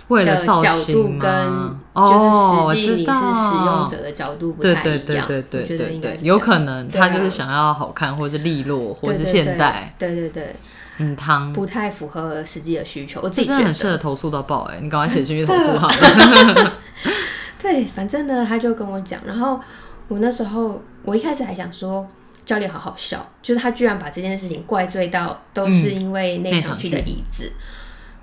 [0.08, 1.30] 为了造型跟
[1.94, 4.84] 就是实际你是使用者的角度不太一样。
[4.84, 9.94] 对对对对对对，有可能他就是想要好看，或者是利落，或者是现代。
[10.00, 10.56] 对对对，
[11.00, 13.20] 嗯，汤不太符合实际的需求。
[13.22, 16.74] 我自己觉得很适合投诉到爆哎，你赶快写进去投诉好了。
[17.62, 19.60] 对，反正呢，他就跟我讲，然后。
[20.12, 22.06] 我那时候，我一开始还想说
[22.44, 27.50] 教练好好笑，就是他居然把这件事情怪罪到都是因为那场剧的椅子。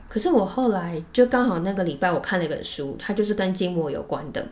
[0.07, 4.47] 可是我后来就刚好那个礼拜我看了一本书，它就是跟筋膜有关的。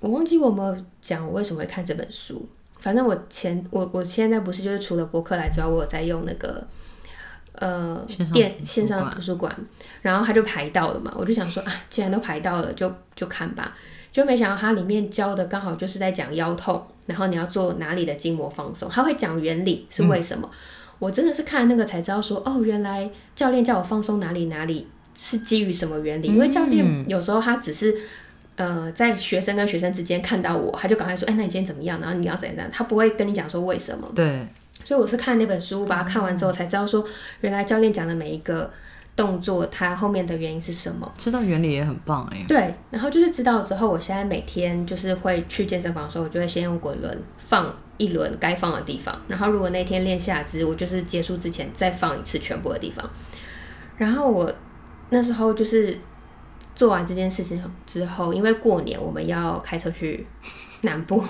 [0.00, 2.48] 我忘记我们讲我为什么会看这本书。
[2.80, 6.66] 反正我前我我现在不是就是除了博客来之外，我有在用那个
[7.56, 8.02] 呃
[8.32, 9.54] 电线上图书馆，
[10.00, 13.76] 然后他就排到了嘛，我就想说啊，既然都排到了，就就看吧。
[14.12, 20.48] 就没想到它里面教的刚好就是在讲腰痛，然后你要做哪里的筋膜放松，他会讲原理是为什么。
[20.98, 24.86] 我真的是看那个才知道说，哦，原来教练叫我放松哪里哪里
[25.16, 26.28] 是基于什么原理。
[26.28, 27.96] 因为教练有时候他只是
[28.54, 31.98] 呃在学生跟学生之间看到我，他就赶快说，哎，那你今天怎么样？
[31.98, 34.08] 然后你要怎样怎样，他不会跟你讲说为什么。
[34.14, 34.46] 对，
[34.84, 37.04] 所以我是看那本书，把它看完之后才知道说，
[37.40, 38.70] 原来教练讲的每一个
[39.14, 41.10] 动作它后面的原因是什么。
[41.18, 42.44] 知道原理也很棒哎。
[42.48, 53.08] 对，然后就是知道之后，我现在每天就是会去健身房的时候，我就会先用滚轮放一轮该放的地方，然后如果那天练下肢，我就是结束之前再放一次全部的地方。
[53.98, 54.52] 然后我
[55.10, 55.96] 那时候就是
[56.74, 60.26] 做完这件事情之后，因为过年我们要开车去
[60.80, 61.22] 南部，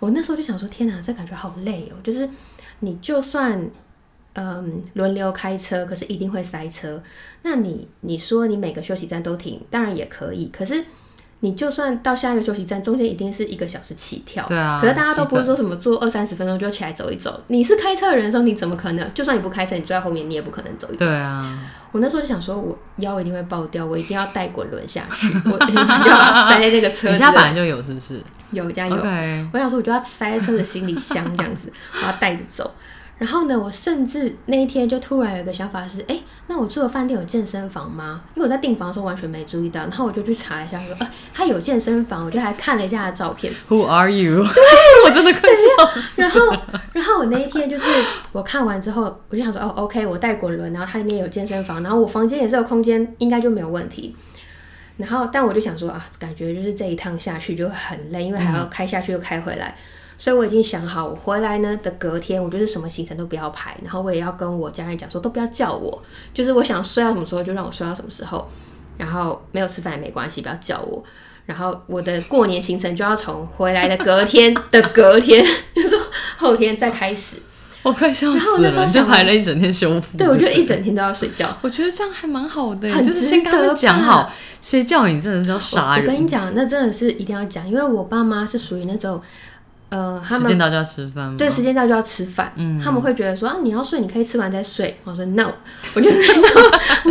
[0.00, 1.96] 我那时候就想说：天哪，这感觉好累哦！
[2.02, 2.28] 就是
[2.80, 3.58] 你就算
[4.34, 7.02] 嗯轮流开车，可是一定会塞车。
[7.42, 10.84] 那你你说你每个休息站都停，当然也可以，可是。
[11.40, 14.44] 你就算到下一个休息站，中间一定是一个小时起跳。
[14.48, 14.80] 对啊。
[14.82, 17.40] 可是大家都不会说什么坐二三十分钟就起来走一走。
[17.46, 19.14] 你是开车的人的时候，你怎么可能？
[19.14, 21.06] 就算你不开车，你坐在后面，你也不可能走一走。
[21.06, 21.72] 对啊。
[21.92, 27.08] 我那时候就想说，我腰一定会爆掉，我一定要带滚轮下去， 我就要塞在那个车。
[27.08, 28.20] 你家本来就有是不是？
[28.50, 28.96] 有家有。
[28.96, 31.72] 我想说，我就要塞在车的行李箱这样子，
[32.02, 32.68] 我要带着走。
[33.18, 38.22] 然后呢，我甚至那一天就突然有一个想法是，哎，那我住的饭店有健身房吗？
[38.36, 43.52] 因为我在订房的时候完全没注意到，然后我就去查一下，说，呃，他有健身房，我就还看了一下他的照片。
[43.68, 44.44] Who are you？
[44.44, 44.62] 对，
[45.04, 46.40] 我真的 快笑然后，
[46.92, 47.90] 然后我那一天就是
[48.30, 54.14] 我看完之后，我就想说，哦，OK，我带滚轮，然后它里面有健身房，然后我房间也是有空间，应该就没有问题。
[54.96, 59.76] 然后，但我就想说啊，感觉就是这一趟下去就很累，因为还要开下去又开回来。
[60.18, 66.02] 所以我已经想好，我回来呢的隔天，我就是什么行程都不要排，然后我也要跟我家人讲说，都不要叫我，
[66.34, 68.46] 就是我想睡到什么时候就让我睡到什么时候，
[68.96, 71.02] 然后没有吃饭也没关系，不要叫我。
[71.46, 75.42] 然后我的过年行程就要从回来的隔天 的隔天，
[75.74, 75.96] 就是
[76.36, 77.40] 后天再开始。
[77.84, 78.86] 我快笑死了！
[78.88, 80.18] 就排了一整天修复。
[80.18, 81.56] 对，我觉得一整天都要睡觉。
[81.62, 86.04] 我觉得这样还蛮好的，就是先跟他们讲好，谁叫你真的是要杀人。
[86.04, 89.22] 我跟你讲，那真的是一定要讲，因为我爸妈是属于那种。
[89.90, 91.34] 呃，他们时间到就要吃饭吗？
[91.38, 92.52] 对，时间到就要吃饭。
[92.56, 94.98] 嗯，他们会觉得说啊，你要睡，你可以吃完再睡。
[95.04, 95.50] 我说 no，
[95.96, 96.32] 我就是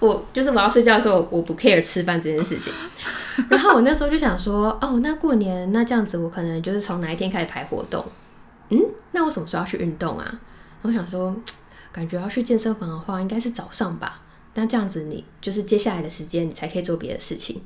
[0.00, 2.70] 我我就是我要睡觉的时候，我不 care 吃饭这件事情。
[3.48, 8.04] 然后我那时候就想说，哦，那过年那这样子，我可能就是从哪一天开始排活动？
[8.68, 8.78] 嗯，
[9.12, 10.40] 那我什么时候要去运动啊？
[10.82, 11.34] 我想说，
[11.90, 14.20] 感觉要去健身房的话，应该是早上吧。
[14.52, 17.62] 那这样子，你就是接下来的时间，你才可以做别的事情。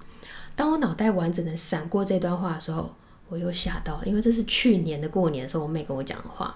[0.54, 2.94] 当我脑袋完整的闪过这段话的时候。
[3.32, 6.54] 我又吓到，因为这是去年的过年的时候，我妹跟我讲的话。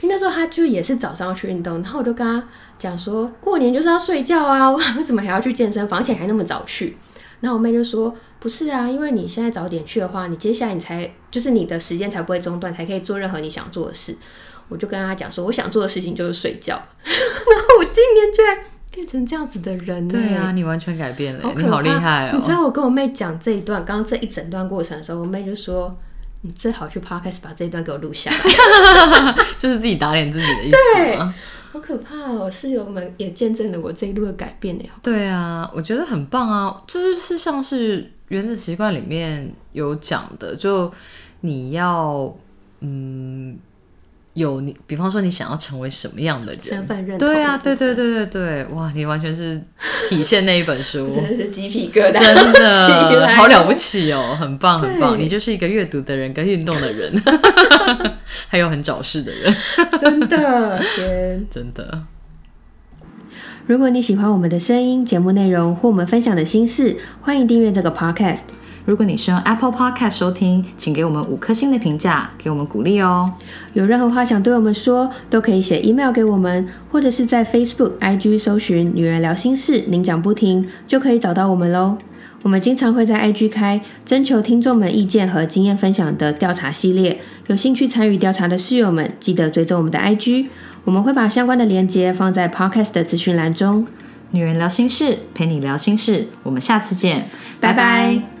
[0.00, 6.96] 那时候她就也是早上要去运动，然后我就跟她讲说，过年就是要睡觉啊， 为什么还要去健身房，而且还那么早去？
[7.38, 14.16] 然后我妹就说，不是啊，因为你现在早点去的话，你接下来你才就是你的时间才不会中断，才可以做任何你想做的事。
[14.68, 16.82] 我就跟她讲说，我想做的事情就是睡觉。
[17.04, 18.58] 然后我今年居然
[18.92, 22.32] 变成这样子的人，对啊，你完全改变了，你好厉害哦！
[22.34, 25.90] 你知道我跟我妹讲这一段，刚刚这一整段过程的时候，我妹就说
[26.42, 28.38] ：“你最好去 podcast 把这一段给我录下来。
[29.58, 30.76] ”就是自己打脸自己的意思。
[30.94, 31.16] 对，
[31.72, 32.50] 好可怕哦！
[32.50, 34.84] 室友们也见证了我这一路的改变呢。
[35.02, 36.82] 对啊，我觉得很棒啊！
[36.86, 40.92] 这就是像是原子习惯里面有讲的，就
[41.40, 42.36] 你要
[42.80, 43.58] 嗯。
[44.34, 46.62] 有你，比方说你想要成为什么样的人？
[46.62, 47.28] 身份认同。
[47.28, 49.60] 对啊，对对对对对，哇，你完全是
[50.08, 57.12] 体现那一本书， 真的是鸡皮疙瘩，真的好了不起哦，很棒很棒，你就是一个阅读的人跟运动的人，
[58.48, 59.54] 还有很找事的人，
[60.00, 62.04] 真的天，真的。
[63.66, 68.42] 如果你喜欢我们的声音、节目内容或我们分享的心事，欢迎订阅这个 podcast。
[68.84, 73.32] 如果你是用 Apple Podcast 收听，请给我们五颗星的评价，给我们鼓励哦。
[73.74, 81.96] 有任何话想对我们说，都可以写 email 给我们，或者是在 Facebook、IG 搜寻“女人聊心事”，您讲不停就可以找到我们喽。
[82.42, 90.48] 我们经常会在 IG 开征求听众们意见和经验分享的调查系列，有兴趣参与调查的室友们，记得追踪我们的 IG，
[90.82, 93.86] 我们会把相关的链接放在 Podcast 的资讯栏中。
[94.32, 97.28] 女人聊心事，陪你聊心事，我们下次见，
[97.60, 98.31] 拜拜。